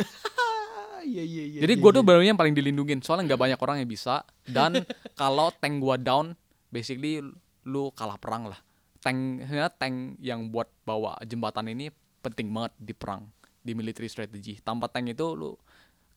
[0.00, 1.60] Ah, iya iya iya.
[1.62, 1.98] Jadi iya, gua iya.
[2.00, 4.82] tuh baru yang paling dilindungin soalnya nggak banyak orang yang bisa dan
[5.20, 6.34] kalau tank gua down
[6.72, 7.22] basically
[7.68, 8.58] lu kalah perang lah.
[8.98, 13.30] Tanknya tank yang buat bawa jembatan ini penting banget di perang
[13.62, 14.58] di military strategy.
[14.58, 15.54] Tanpa tank itu lu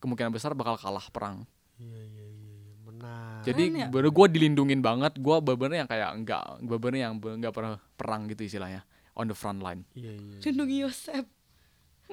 [0.02, 1.46] kemungkinan besar bakal kalah perang.
[1.78, 2.21] Iya iya
[3.02, 3.26] iya iya.
[3.36, 3.44] Menarik.
[3.44, 3.86] Jadi ya?
[3.90, 5.12] baru gue dilindungin banget.
[5.18, 8.82] Gue bener yang kayak enggak, gue bener yang be- nggak pernah perang gitu istilahnya
[9.12, 9.82] on the front line.
[9.92, 10.38] Iya iya.
[10.40, 11.26] Lindungi Yosep.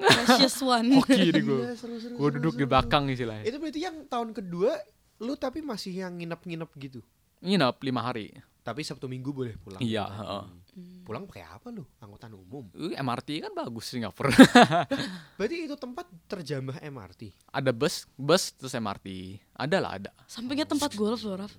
[0.00, 0.96] Precious one.
[0.96, 1.60] Hoki di gue.
[1.60, 2.70] Iya, seru, Gue seru, duduk di seru.
[2.72, 3.44] belakang istilahnya.
[3.44, 4.72] Itu berarti yang tahun kedua
[5.20, 7.00] lu tapi masih yang nginep-nginep gitu.
[7.40, 8.32] Nginep lima hari.
[8.60, 9.80] Tapi Sabtu Minggu boleh pulang.
[9.80, 10.59] Iya, lagi.
[10.72, 11.02] Heeh.
[11.02, 11.82] Pulang pakai apa lu?
[11.98, 12.66] Angkutan umum.
[12.72, 14.30] Uh, MRT kan bagus Singapura.
[15.38, 17.34] Berarti itu tempat terjamah MRT.
[17.46, 19.38] ada bus, bus terus MRT.
[19.52, 20.10] Ada lah ada.
[20.24, 21.52] Sampingnya tempat golf loh, Raf.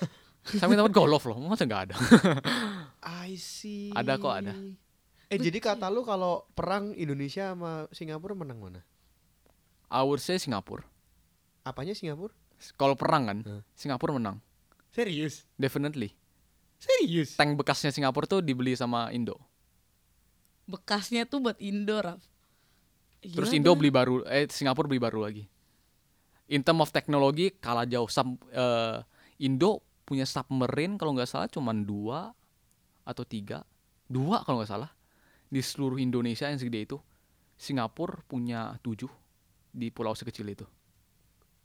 [0.60, 1.94] Sampai tempat golf loh, masa nggak ada?
[3.26, 3.92] I see.
[3.92, 4.52] Ada kok, ada.
[5.26, 8.80] Eh jadi kata lu kalau perang Indonesia sama Singapura menang mana?
[9.86, 10.82] I would say Singapura.
[11.60, 12.32] Apanya Singapura?
[12.74, 13.62] Kalau perang kan, Huh.
[13.72, 14.40] Singapura menang.
[14.90, 15.46] Serius?
[15.54, 16.12] Definitely.
[16.80, 17.36] Serius?
[17.36, 19.36] Tank bekasnya Singapura tuh dibeli sama Indo.
[20.64, 22.24] Bekasnya tuh buat Indo, Raf.
[23.20, 23.78] Terus Gila Indo dah.
[23.78, 25.44] beli baru, eh Singapura beli baru lagi.
[26.50, 28.08] In term of teknologi kalah jauh.
[28.08, 29.04] Sub, eh,
[29.44, 32.32] Indo punya submarine kalau nggak salah cuma dua
[33.04, 33.62] atau tiga,
[34.08, 34.90] dua kalau nggak salah
[35.52, 36.98] di seluruh Indonesia yang segede itu.
[37.60, 39.12] Singapura punya tujuh
[39.68, 40.64] di pulau sekecil itu.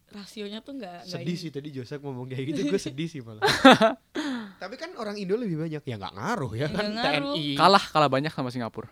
[0.08, 3.42] Rasionya tuh nggak nggak Sedih sih tadi Joseph ngomong kayak gitu gue sedih sih malah.
[4.62, 7.36] Tapi kan orang Indo lebih banyak ya nggak ngaruh ya Ya, kan nggak ngaruh.
[7.36, 7.48] TNI.
[7.56, 8.88] Kalah kalah banyak sama Singapura.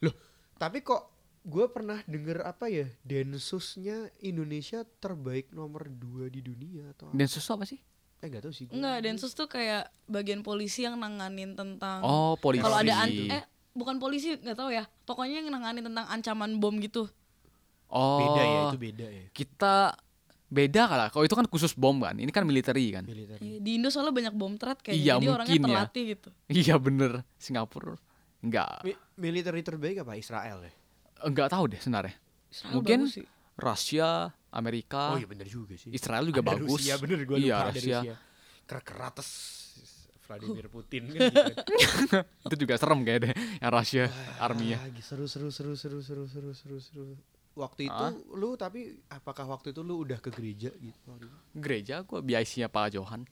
[0.00, 0.14] Loh,
[0.54, 7.08] tapi kok gue pernah denger apa ya densusnya Indonesia terbaik nomor dua di dunia atau
[7.08, 7.14] apa?
[7.14, 7.80] Densus apa sih?
[8.16, 8.74] eh nggak tahu sih gua.
[8.74, 12.64] Enggak, Densus tuh kayak bagian polisi yang nanganin tentang Oh, polisi.
[12.64, 14.88] kalau ada an- eh bukan polisi nggak tahu ya.
[15.04, 17.04] Pokoknya yang nanganin tentang ancaman bom gitu.
[17.86, 19.92] oh, beda ya itu beda ya Kita
[20.54, 21.08] beda kalah.
[21.10, 22.14] Kalau itu kan khusus bom kan.
[22.14, 23.02] Ini kan military kan.
[23.02, 25.02] militer Iya, Di Indo soalnya banyak bom threat kayaknya.
[25.02, 25.66] Iya, Jadi orangnya mungkin ya.
[25.74, 26.28] terlatih gitu.
[26.46, 27.12] Iya bener.
[27.34, 27.98] Singapura
[28.38, 30.72] enggak Mi- militer terbaik apa Israel ya
[31.24, 32.12] enggak tahu deh sebenarnya.
[32.52, 33.26] Israel Mungkin bagus sih.
[33.56, 34.08] Rusia,
[34.50, 36.68] Amerika, oh iya bener juga sih Israel juga Ada bagus.
[36.76, 37.98] Rusia bener gue Iya, lupa ada Rusia.
[38.04, 38.14] Rusia
[38.84, 39.30] Kerates
[40.24, 41.52] Vladimir Putin kan gitu.
[42.48, 44.04] Itu juga serem kayak deh yang Rusia
[44.36, 44.76] army-nya.
[44.76, 47.04] Ah, seru seru seru seru seru seru seru seru
[47.54, 48.10] waktu itu Ah.
[48.32, 51.38] lu tapi apakah waktu itu lu udah ke gereja gitu waktu itu?
[51.56, 53.22] Gereja gua biasanya Pak Johan.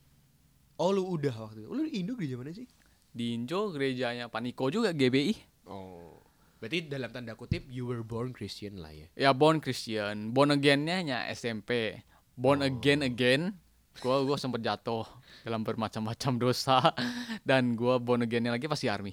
[0.76, 2.66] oh lu udah waktu itu lu di Indo gereja mana sih
[3.12, 5.66] Di Injo gerejanya Paniko juga GBI.
[5.66, 6.16] oh
[6.56, 10.96] berarti dalam tanda kutip you were born Christian lah ya Ya born Christian, born again-nya
[10.96, 12.00] hanya SMP.
[12.32, 12.70] Born Oh.
[12.70, 13.52] again again.
[13.98, 15.04] Gua gua sempet jatuh
[15.42, 16.80] dalam bermacam-macam dosa
[17.44, 19.12] dan gua born again-nya lagi pasti army.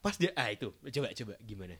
[0.00, 1.76] pas dia ah itu coba coba gimana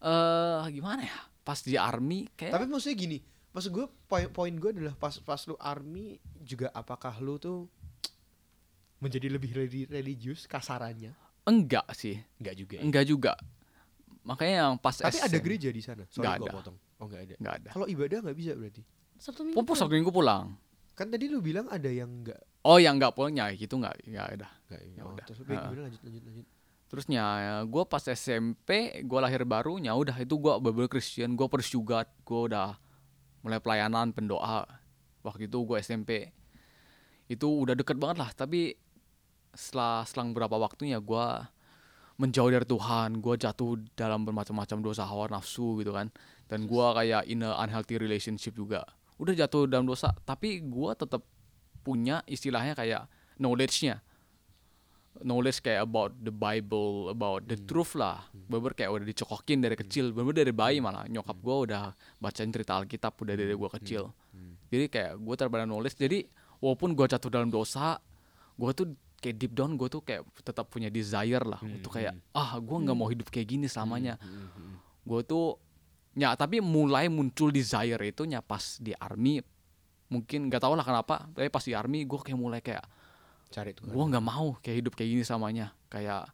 [0.00, 1.18] Eh gimana ya?
[1.44, 3.18] Pas di army kayak tapi maksudnya gini
[3.52, 7.68] maksud gue poin poin gue adalah pas pas lu army juga apakah lu tuh
[8.98, 11.12] menjadi lebih reli- religius kasarannya
[11.44, 12.16] enggak sih.
[12.40, 12.82] enggak juga ya?
[12.82, 13.32] Enggak juga.
[14.24, 16.54] Makanya yang pas tapi ada SM gereja di sana sorry Nggak gue ada.
[16.56, 17.68] potong oh enggak ada Enggak ada.
[17.70, 18.82] kalau ibadah nggak bisa berarti
[19.14, 19.54] Sabtu Minggu.
[19.54, 19.78] Pupus pulang.
[19.78, 20.44] Sabtu Minggu pulang.
[20.94, 24.48] kan tadi lu bilang ada yang enggak Oh yang enggak punya gitu enggak enggak ada.
[24.66, 25.24] enggak Ya oh, udah.
[25.28, 26.46] terus gimana lanjut lanjut lanjut
[26.94, 27.26] Terusnya
[27.66, 32.40] gue pas SMP gue lahir baru ya udah itu gue bener Kristen gue persugat gue
[32.46, 32.78] udah
[33.42, 34.62] mulai pelayanan pendoa.
[35.26, 36.30] Waktu itu gue SMP
[37.26, 38.78] itu udah deket banget lah tapi
[39.50, 41.26] setelah selang berapa waktunya gue
[42.22, 43.18] menjauh dari Tuhan.
[43.18, 46.14] Gue jatuh dalam bermacam-macam dosa hawa nafsu gitu kan.
[46.46, 48.86] Dan gue kayak in a unhealthy relationship juga.
[49.18, 51.26] Udah jatuh dalam dosa tapi gue tetap
[51.82, 53.10] punya istilahnya kayak
[53.42, 53.98] knowledge-nya
[55.22, 58.26] knowledge kayak about the Bible, about the truth lah.
[58.34, 61.06] Bener kayak udah dicokokin dari kecil, bener dari bayi malah.
[61.06, 64.10] Nyokap gue udah bacain cerita Alkitab udah dari gue kecil.
[64.74, 65.94] Jadi kayak gue terpada knowledge.
[65.94, 66.26] Jadi
[66.58, 68.02] walaupun gue jatuh dalam dosa,
[68.58, 68.86] gue tuh
[69.22, 72.96] kayak deep down gue tuh kayak tetap punya desire lah untuk kayak ah gue nggak
[72.96, 74.18] mau hidup kayak gini selamanya.
[75.06, 75.56] Gue tuh
[76.12, 79.40] ya tapi mulai muncul desire itu nya pas di army.
[80.12, 82.84] Mungkin nggak tau lah kenapa tapi pas di army gue kayak mulai kayak
[83.48, 85.72] cari Tuhan gue nggak mau kayak hidup kayak gini samanya.
[85.88, 86.28] Kayak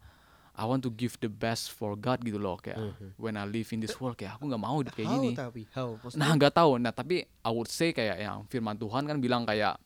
[0.61, 2.57] I want to give the best for God gitu loh.
[2.57, 2.79] Kayak
[3.17, 5.31] when I live in this world kayak aku nggak mau hidup kayak how gini.
[5.33, 5.63] tapi?
[5.73, 5.97] How?
[5.97, 6.71] Maksudnya- nah nggak tahu.
[6.77, 9.81] Nah tapi I would say kayak yang firman Tuhan kan bilang kayak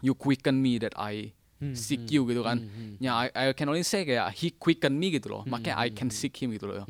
[0.00, 1.32] you quicken me that I
[1.72, 2.60] seek you gitu kan.
[2.98, 5.42] Ya I, I can only say kayak he quicken me gitu loh.
[5.44, 6.84] Makanya I can seek him gitu loh.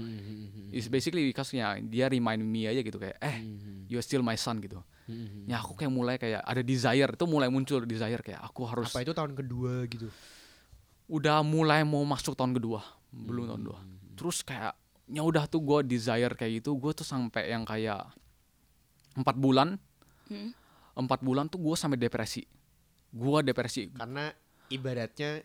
[0.71, 3.41] It's basically because ya dia remind me aja gitu kayak eh
[3.87, 4.83] you're still my son gitu.
[5.47, 9.07] Ya aku kayak mulai kayak ada desire itu mulai muncul desire kayak aku harus apa
[9.07, 10.11] itu tahun kedua gitu?
[11.07, 12.83] Udah mulai mau masuk tahun kedua
[13.15, 13.79] belum tahun dua
[14.13, 14.75] terus kayak
[15.07, 18.03] ya udah tuh gue desire kayak gitu gue tuh sampai yang kayak
[19.15, 19.79] empat bulan
[20.27, 20.51] Hmm.
[20.99, 22.43] empat bulan tuh gue sampai depresi.
[23.15, 23.87] Gue depresi.
[23.95, 24.27] Karena
[24.69, 25.43] ibaratnya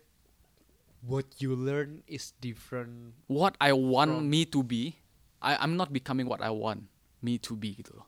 [1.01, 4.97] what you learn is different what I want From- me to be
[5.39, 6.85] I I'm not becoming what I want
[7.19, 8.05] me to be gitu loh.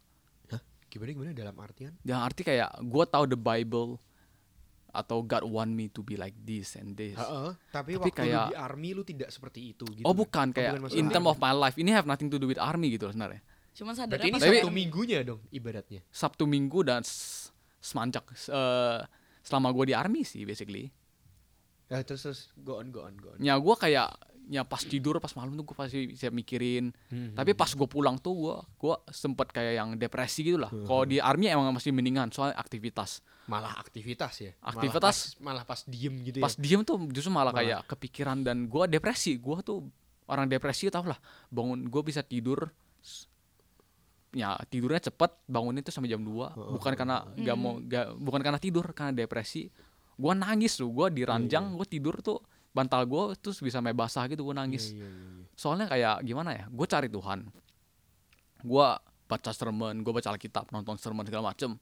[0.49, 0.61] Hah?
[0.87, 1.31] gimana gimana?
[1.33, 1.97] Dalam artian?
[2.01, 3.97] Yang arti kayak gue tahu the Bible
[4.89, 7.17] atau God want me to be like this and this.
[7.17, 10.17] Heeh, tapi, Tapi waktu kayak- lu di army lu tidak seperti itu gitu oh kan?
[10.19, 12.93] bukan kayak masalah in term of my life ini have nothing to do with army
[12.93, 13.41] gitu loh sebenarnya.
[13.73, 16.01] Cuman sadar berarti ini pas Tapi- satu minggunya dong ibaratnya?
[16.07, 17.49] Sabtu Minggu dan s-
[17.79, 19.01] semanjak eh,
[19.41, 20.93] selama gue di army sih basically
[21.93, 22.41] ya terus terus.
[22.57, 23.37] Go on go on go on.
[23.37, 24.09] Ya gue kayak
[24.43, 26.91] ya pas tidur pas malam tuh gue pasti bisa mikirin.
[27.07, 30.67] Hmm, tapi pas gue pulang tuh gue gua sempet kayak yang depresi gitu lah.
[30.67, 33.21] Kalau di army emang masih mendingan soalnya aktivitas.
[33.45, 34.51] Malah aktivitas ya?
[34.57, 35.15] Malah Aktivitas.
[35.15, 37.59] pas- malah pas, diem gitu pas ya diem tuh justru malah, Malah.
[37.63, 39.39] kayak kepikiran dan gue depresi.
[39.39, 39.83] Gue tuh
[40.27, 41.19] orang depresi tau lah.
[41.47, 42.67] Bangun gue bisa tidur
[44.33, 48.57] ya tidurnya cepet bangunnya tuh sampai jam 2 bukan karena nggak mau nggak bukan karena
[48.57, 49.69] tidur karena depresi
[50.13, 52.39] gue nangis tuh gue di ranjang gue tidur tuh
[52.73, 54.93] bantal gue terus bisa sampai basah gitu gue nangis.
[54.93, 55.45] Iya, iya, iya.
[55.53, 57.39] soalnya kayak gimana ya gue cari Tuhan.
[58.65, 58.87] Gue
[59.29, 61.77] baca sermon gue baca Alkitab nonton sermon segala macem.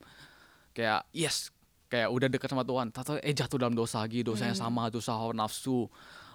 [0.76, 1.52] Kayak yes
[1.88, 2.92] kayak udah deket sama Tuhan.
[2.92, 5.88] Tahu eh jatuh dalam dosa lagi dosanya sama dosa hawa nafsu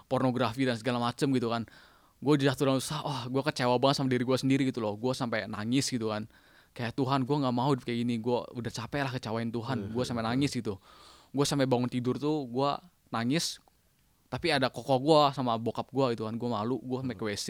[0.09, 1.65] pornografi dan segala macem gitu kan.
[2.17, 4.97] Gue jatuh dalam dosa wah gue kecewa banget sama diri gue sendiri gitu loh.
[4.97, 6.25] Gue sampai nangis gitu kan.
[6.73, 8.17] Kayak Tuhan gue nggak mau kayak gini.
[8.17, 9.93] Gue udah capek lah kecewain Tuhan.
[9.93, 10.81] Gue sampai nangis gitu
[11.37, 12.69] gue sampai bangun tidur tuh gue
[13.13, 13.61] nangis
[14.27, 17.47] tapi ada koko gue sama bokap gue gitu kan gue malu gue sampai ke WC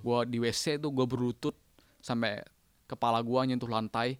[0.00, 1.54] gue di WC tuh gue berlutut
[2.00, 2.40] sampai
[2.86, 4.16] kepala gua nyentuh lantai.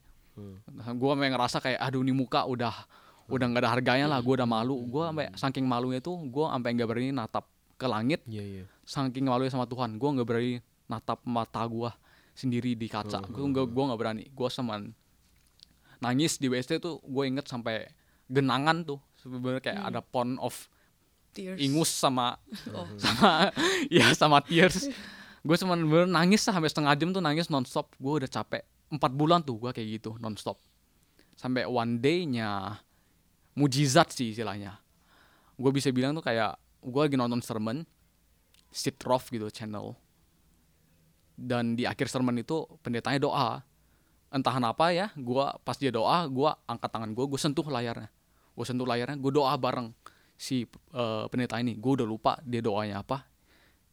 [0.99, 2.75] Gua sampai ngerasa kayak aduh ini muka udah
[3.27, 4.77] udah nggak ada harganya lah gua udah malu.
[4.91, 7.47] Gua sampai saking malunya tuh gua sampai nggak berani natap
[7.79, 8.21] ke langit.
[8.27, 8.65] Iya iya.
[8.85, 10.61] saking malunya sama Tuhan gua nggak berani
[10.91, 11.95] natap mata gua
[12.37, 13.23] sendiri di kaca.
[13.31, 14.25] Gua nggak gua nggak berani.
[14.35, 14.83] Gua sama
[15.97, 17.89] nangis di WC tuh gue inget sampai
[18.27, 20.55] genangan tuh sebenarnya kayak ada pond of
[21.31, 21.61] Tears.
[21.61, 22.41] ingus sama
[22.77, 22.89] Oh.
[23.03, 23.53] sama
[23.93, 24.89] ya sama tears.
[25.47, 27.93] Gue cuma bener nangis lah sampai setengah jam tuh nangis nonstop.
[28.01, 30.59] Gue udah capek empat bulan tuh gue kayak gitu nonstop.
[31.37, 32.81] Sampai one day-nya
[33.55, 34.81] mujizat sih istilahnya.
[35.55, 37.85] Gue bisa bilang tuh kayak gue lagi nonton sermon
[38.73, 39.95] sit rough gitu channel.
[41.37, 43.61] Dan di akhir sermon itu pendetanya doa
[44.37, 48.13] entah kenapa ya gue pas dia doa gue angkat tangan gue gue sentuh layarnya.
[48.53, 49.89] Gue sentuh layarnya gue doa bareng
[50.37, 51.73] si eh, pendeta ini.
[51.81, 53.25] Gue udah lupa dia doanya apa.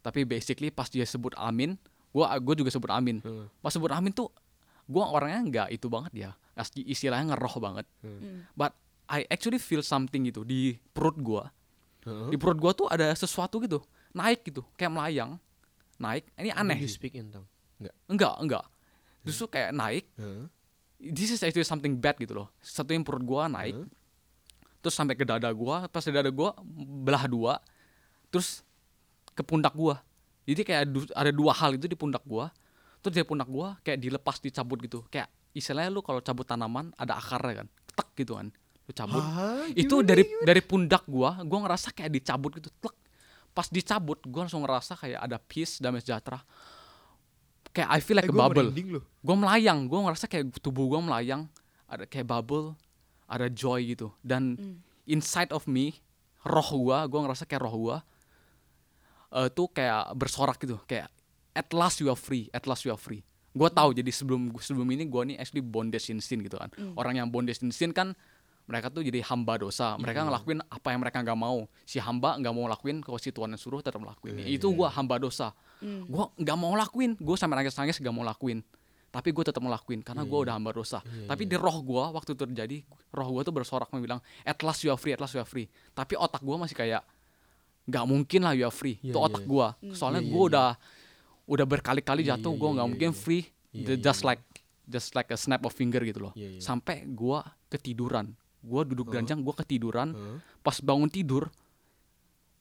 [0.04, 1.80] Tapi basically pas dia sebut amin
[2.14, 3.24] gue gue juga sebut amin.
[3.24, 3.50] Hmm.
[3.64, 4.30] pas sebut amin tuh
[4.86, 6.32] gue orangnya nggak itu banget ya.
[6.54, 7.88] Asli istilahnya ngeroh banget.
[8.04, 8.46] Hmm.
[8.54, 8.76] but
[9.08, 11.44] I actually feel something gitu di perut gue
[12.04, 13.80] di perut gue tuh ada sesuatu gitu
[14.12, 15.40] naik gitu kayak melayang
[15.96, 16.28] naik.
[16.36, 17.00] Ini aneh You sih.
[17.00, 17.48] speak in tongue.
[17.80, 17.96] Enggak.
[18.12, 18.66] enggak enggak
[19.24, 20.06] justru kayak naik.
[20.20, 20.46] Heeh.
[21.04, 22.48] this is actually something bad gitu loh.
[22.64, 23.76] Satu yang perut gua naik.
[23.76, 23.88] Huh?
[24.84, 26.52] terus sampai ke dada gua pas di dada gua
[27.08, 27.64] belah dua
[28.28, 28.62] terus
[29.32, 30.04] ke pundak gua.
[30.44, 32.52] Jadi kayak ada dua hal itu di pundak gua.
[33.00, 35.08] Terus di pundak gua kayak dilepas dicabut gitu.
[35.08, 37.68] Kayak istilahnya lu kalau cabut tanaman ada akarnya kan.
[37.96, 38.52] Tek gitu kan.
[38.84, 39.24] Lu cabut.
[39.24, 42.68] Hah, itu gimana, dari dari pundak gua gua ngerasa kayak dicabut gitu.
[42.84, 42.96] Tek.
[43.56, 46.44] Pas dicabut gua langsung ngerasa kayak ada peace damai sejahtera
[47.74, 48.70] kayak I feel like Eh, a bubble.
[49.20, 51.50] gue melayang gue ngerasa kayak tubuh gue melayang
[51.86, 52.78] ada kayak bubble
[53.26, 54.14] ada joy gitu.
[54.22, 54.56] Dan
[55.04, 55.98] inside of me
[56.42, 57.98] roh gue gue ngerasa kayak roh gue
[59.34, 60.78] eh tuh kayak bersorak gitu.
[60.86, 61.10] Kayak
[61.54, 63.26] at last you are free at last you are free.
[63.54, 66.70] Gue tahu jadi sebelum sebelum ini gue nih actually bondage in sin gitu kan.
[66.94, 68.14] Orang yang bondage in sin kan
[68.64, 69.98] mereka tuh jadi hamba dosa.
[69.98, 71.66] Mereka ngelakuin apa yang mereka nggak mau.
[71.84, 75.18] Si hamba nggak mau lakuin kalau si Tuhan yang suruh tetap lakuin itu gue hamba
[75.18, 75.52] dosa
[75.84, 77.20] gue nggak mau lakuin.
[77.20, 78.64] Gue sampai nangis nangis nggak mau lakuin.
[79.14, 80.98] Tapi gue tetap mau lakuin karena gue udah hamba dosa.
[81.04, 82.78] Tapi di roh gue waktu itu terjadi
[83.14, 85.70] roh gue tuh bersorak bilang at last you are free at last you are free.
[85.94, 87.06] Tapi otak gue masih kayak
[87.86, 88.98] nggak mungkin lah you are free.
[89.06, 89.50] Iya, itu iya, otak iya.
[89.54, 90.50] gue soalnya Iya, iya, gue iya.
[90.50, 90.70] udah
[91.44, 93.20] udah berkali-kali Iya, jatuh iya, gue iya, nggak iya, mungkin iya.
[93.22, 93.44] free.
[93.46, 94.28] Iya, The- iya, just iya.
[94.34, 94.44] like
[94.84, 96.34] just like a snap of finger gitu loh.
[96.34, 96.62] Iya, iya.
[96.64, 98.34] sampai gue ketiduran.
[98.66, 100.42] Gue duduk ranjang gue ketiduran.
[100.66, 101.54] Pas bangun tidur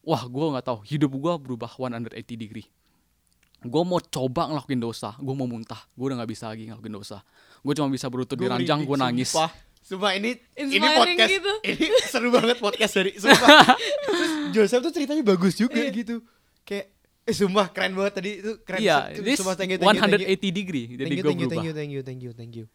[0.05, 0.85] wah gue nggak tahu.
[0.85, 2.69] Hidup gue berubah 180 degree
[3.63, 7.23] gue mau coba ngelakuin dosa gue mau muntah gue udah nggak bisa lagi ngelakuin dosa
[7.63, 9.51] gue cuma bisa berlutut di ranjang gue nangis Sumpah.
[9.83, 11.53] Sumpah ini ini Inspiring podcast gitu.
[11.75, 13.75] ini seru banget podcast dari sumpah.
[14.07, 16.23] Terus Joseph tuh ceritanya bagus juga gitu.
[16.63, 18.79] Kayak eh sumpah keren banget tadi itu keren.
[18.79, 20.39] iya this sumpah thank you, thank you, thank you.
[20.39, 22.67] 180 degree jadi Thank you, gue berubah thank you, thank you, thank you, thank you.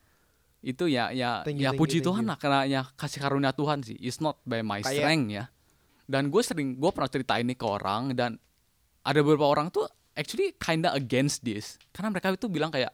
[0.59, 2.31] itu ya ya Thank you, ya thank puji you, Tuhan you.
[2.31, 5.43] lah karena ya kasih karunia Tuhan sih it's not by my Kayak- strength ya
[6.07, 8.35] dan gue sering gue pernah cerita ini ke orang dan
[9.03, 9.87] ada beberapa orang tuh
[10.17, 11.77] actually kinda against this.
[11.93, 12.89] Karena mereka itu bilang kayak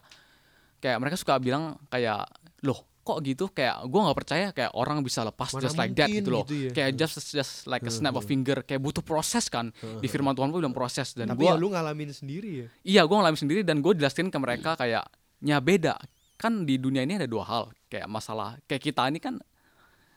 [0.84, 2.28] kayak mereka suka bilang kayak
[2.67, 3.51] loh kok gitu?
[3.51, 6.43] Kayak gue nggak percaya kayak orang bisa lepas Mana just like that gitu loh.
[6.47, 6.71] gitu ya.
[6.71, 9.71] kayak just just like a snap of finger kayak butuh proses kan.
[10.03, 12.67] Di firman Tuhan pun bilang proses dan Tapi gue ya lu ngalamin sendiri ya.
[12.84, 15.07] Iya, gue ngalamin sendiri dan gue jelasin ke mereka kayak
[15.43, 15.99] nya beda.
[16.39, 19.39] Kan di dunia ini ada dua hal, kayak masalah kayak kita ini kan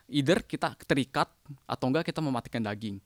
[0.07, 1.27] either kita terikat
[1.67, 3.03] atau enggak kita mematikan daging.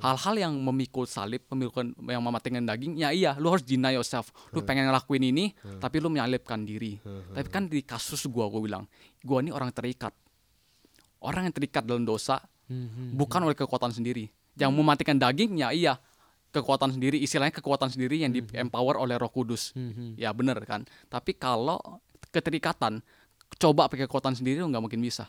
[0.00, 4.32] Hal-hal yang memikul salib, memikul yang mematikan daging, ya iya, lu harus deny yourself.
[4.56, 6.96] Lu pengen ngelakuin ini, tapi lu menyalibkan diri.
[7.04, 8.88] Tapi kan di kasus gua gue bilang,
[9.20, 10.12] gua ini orang terikat.
[11.20, 12.40] Orang yang terikat dalam dosa
[13.12, 14.28] bukan oleh kekuatan sendiri.
[14.58, 15.94] Yang mematikan daging, ya iya,
[16.48, 19.76] kekuatan sendiri, istilahnya kekuatan sendiri yang di empower oleh Roh Kudus.
[20.16, 20.88] Ya bener kan.
[21.12, 21.76] Tapi kalau
[22.32, 23.04] keterikatan,
[23.60, 25.28] coba pakai kekuatan sendiri lu nggak mungkin bisa.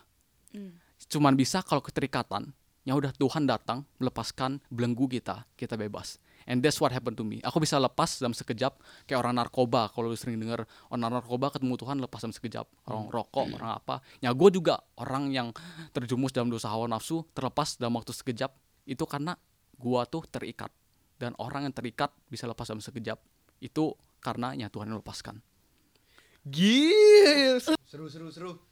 [1.10, 2.54] Cuman bisa kalau keterikatan,
[2.86, 6.22] ya udah Tuhan datang melepaskan belenggu kita, kita bebas.
[6.50, 7.38] And that's what happened to me.
[7.46, 9.90] Aku bisa lepas dalam sekejap kayak orang narkoba.
[9.94, 12.66] Kalau lu sering denger orang narkoba ketemu Tuhan lepas dalam sekejap.
[12.90, 14.02] Orang rokok, orang apa.
[14.18, 15.54] Ya gue juga orang yang
[15.94, 18.50] terjumus dalam dosa hawa nafsu terlepas dalam waktu sekejap.
[18.90, 19.38] Itu karena
[19.78, 20.74] gua tuh terikat.
[21.22, 23.22] Dan orang yang terikat bisa lepas dalam sekejap.
[23.62, 25.38] Itu karena ya Tuhan yang melepaskan.
[26.50, 27.62] Gil.
[27.86, 28.69] Seru seru seru.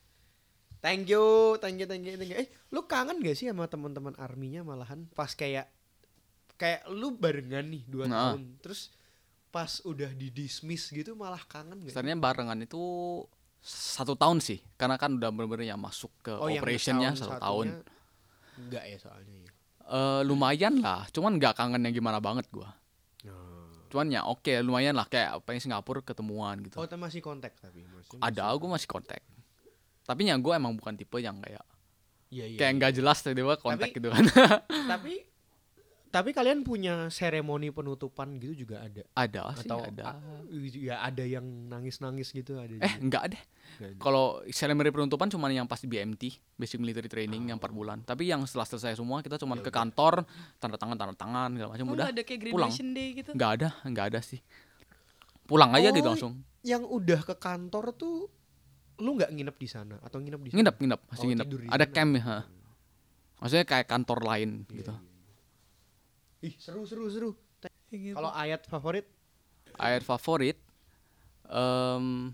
[0.78, 1.24] Thank you,
[1.58, 2.38] thank you, thank you, thank you.
[2.38, 5.68] Eh, lu kangen gak sih sama teman-teman arminya malahan pas kayak
[6.56, 8.34] kayak lu barengan nih dua Nah.
[8.34, 8.94] tahun, terus
[9.50, 11.94] pas udah di dismiss gitu malah kangen gak?
[11.94, 12.82] Sebenarnya barengan itu
[13.60, 17.82] satu tahun sih, karena kan udah bener-bener ya masuk ke Oh, yang operationnya satu tahun.
[18.58, 19.52] Enggak ya soalnya ya.
[19.88, 22.74] Eh, lumayan lah, cuman nggak kangen yang gimana banget gua.
[23.88, 27.88] cuman ya oke lumayan lah kayak apa yang Singapura ketemuan gitu Oh, masih kontak tapi
[27.88, 29.22] maksudnya ada masih- gue masih kontak
[30.08, 31.62] tapi yang gue emang bukan tipe yang kayak
[32.28, 32.58] Iya, iya.
[32.58, 34.24] kayak nggak jelas tiba-tiba kontak Tapi- gitu kan
[34.92, 35.14] tapi
[36.08, 40.20] tapi kalian punya seremoni penutupan gitu juga ada ada sih atau ada a-
[40.74, 42.88] ya ada yang nangis-nangis gitu ada eh juga?
[42.98, 43.42] enggak deh
[43.78, 44.00] Nggak ada.
[44.02, 48.40] kalau ceremony penutupan cuma yang pasti BMT basic military training yang 4 bulan tapi yang
[48.42, 50.24] setelah selesai semua kita cuma ke kantor
[50.58, 52.72] tanda tangan tanda tangan segala macam Oh, udah ada kayak pulang.
[52.72, 53.32] graduation day gitu.
[53.32, 54.40] nggak ada nggak ada sih
[55.46, 58.28] pulang aja gitu Oh, langsung yang udah ke kantor tuh
[58.98, 60.58] lu nggak nginep di sana atau nginep di sana?
[60.58, 60.76] nginep.
[60.78, 61.48] Nginep masih Oh, nginep.
[61.70, 62.38] ada camp ya
[63.38, 64.94] maksudnya kayak kantor lain gitu.
[66.42, 67.32] Ih, seru seru seru.
[67.88, 69.06] Kalau ayat favorit?
[69.78, 70.58] Ayat favorit
[71.46, 72.34] em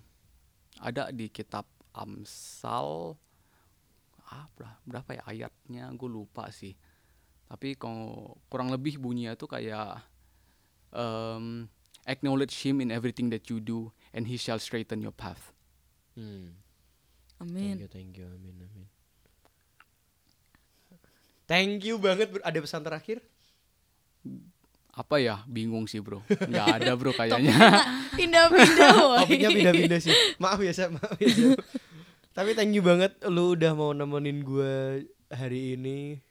[0.79, 3.13] ada di kitab Amsal.
[4.25, 5.93] Ah ber- berapa ya ayatnya?
[5.93, 6.73] Gue lupa sih.
[7.45, 10.01] Tapi kalau kurang lebih bunyinya tuh kayak
[10.89, 11.69] em
[12.03, 15.52] acknowledge him in everything that you do and he shall straighten your path
[16.13, 16.53] Hmm.
[17.41, 17.75] Amin.
[17.75, 18.87] Thank you, thank you, amin, amin.
[21.43, 22.31] Thank you banget.
[22.31, 22.41] bro.
[22.45, 23.19] Ada pesan terakhir?
[24.93, 27.49] apa ya bingung sih bro nggak ada bro kayaknya
[28.13, 28.93] Pindah-pindah.
[29.25, 30.13] Topiknya pindah-pindah sih.
[30.37, 31.57] Maaf ya, Sep, maaf ya.
[32.33, 36.21] Tapi thank you banget lu udah mau nemenin gue hari ini.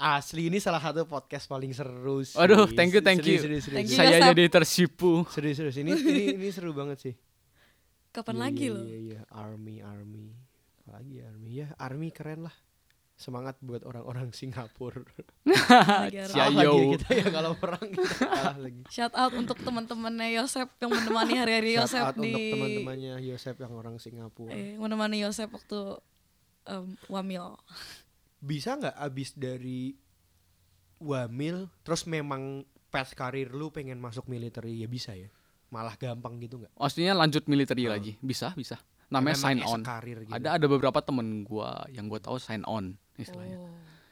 [0.00, 2.36] Asli ini salah satu podcast paling seru sih.
[2.40, 3.36] Waduh, thank you, thank you.
[3.36, 3.76] serius, serius.
[3.76, 3.96] Thank you.
[4.00, 5.76] saya jadi tersipu Serius, serius.
[5.76, 7.14] Ini, ini, ini seru banget sih.
[8.10, 8.82] Kapan Iya, lagi iya, lo?
[8.82, 10.26] Iya, iya, army, army.
[10.80, 12.56] Apalagi army ya, army keren lah.
[13.14, 15.04] Semangat buat orang-orang Singapura.
[15.44, 16.90] Lagi harus- Cia- Kalah lagi yo.
[16.96, 18.82] kita ya kalau perang kita kalah lagi.
[18.88, 23.56] Shout out untuk teman-temannya Yosep yang menemani hari-hari Shout Yosep out di untuk teman-temannya Yosep
[23.58, 24.50] yang orang Singapura.
[24.50, 25.78] eh, menemani Yosep waktu
[26.66, 27.60] em, wamil.
[28.38, 29.92] Bisa nggak abis dari
[30.98, 35.28] wamil, terus memang path karir lu pengen masuk militer ya bisa ya?
[35.70, 36.72] Malah gampang gitu nggak?
[36.74, 38.74] maksudnya lanjut militer lagi bisa bisa
[39.06, 40.30] namanya Memang sign on gitu.
[40.30, 43.70] ada ada beberapa temen gua yang gua tahu sign on istilahnya Oh.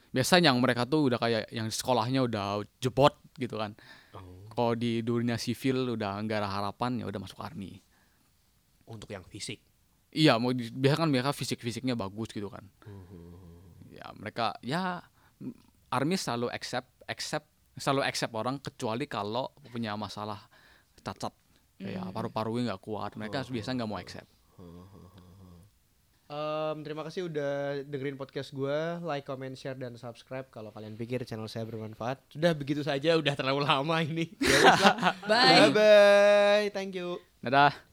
[0.09, 2.45] biasanya yang mereka tuh udah kayak yang sekolahnya udah
[2.79, 3.75] jebot gitu kan
[4.11, 7.79] Oh, kalau di dunia sivil udah nggak ada harapan ya udah masuk army
[8.85, 9.61] untuk yang fisik.
[10.09, 13.85] iya mau di, biasa kan mereka fisik fisiknya bagus gitu kan Hmm.
[13.89, 14.99] ya mereka ya
[15.89, 17.45] army selalu accept accept
[17.75, 20.49] selalu accept orang kecuali kalau punya masalah
[20.97, 21.31] cacat
[21.79, 24.29] kayak paru-parunya nggak kuat mereka biasa nggak mau accept
[26.29, 29.01] Em, terima kasih udah dengerin podcast gue.
[29.01, 32.21] Like, comment, share, dan subscribe kalau kalian pikir channel saya bermanfaat.
[32.29, 34.29] Sudah begitu saja, udah terlalu lama ini.
[34.45, 35.17] Ya.
[35.25, 35.57] Bye.
[35.57, 36.65] Bye bye.
[36.69, 37.17] Thank you.
[37.41, 37.88] dadah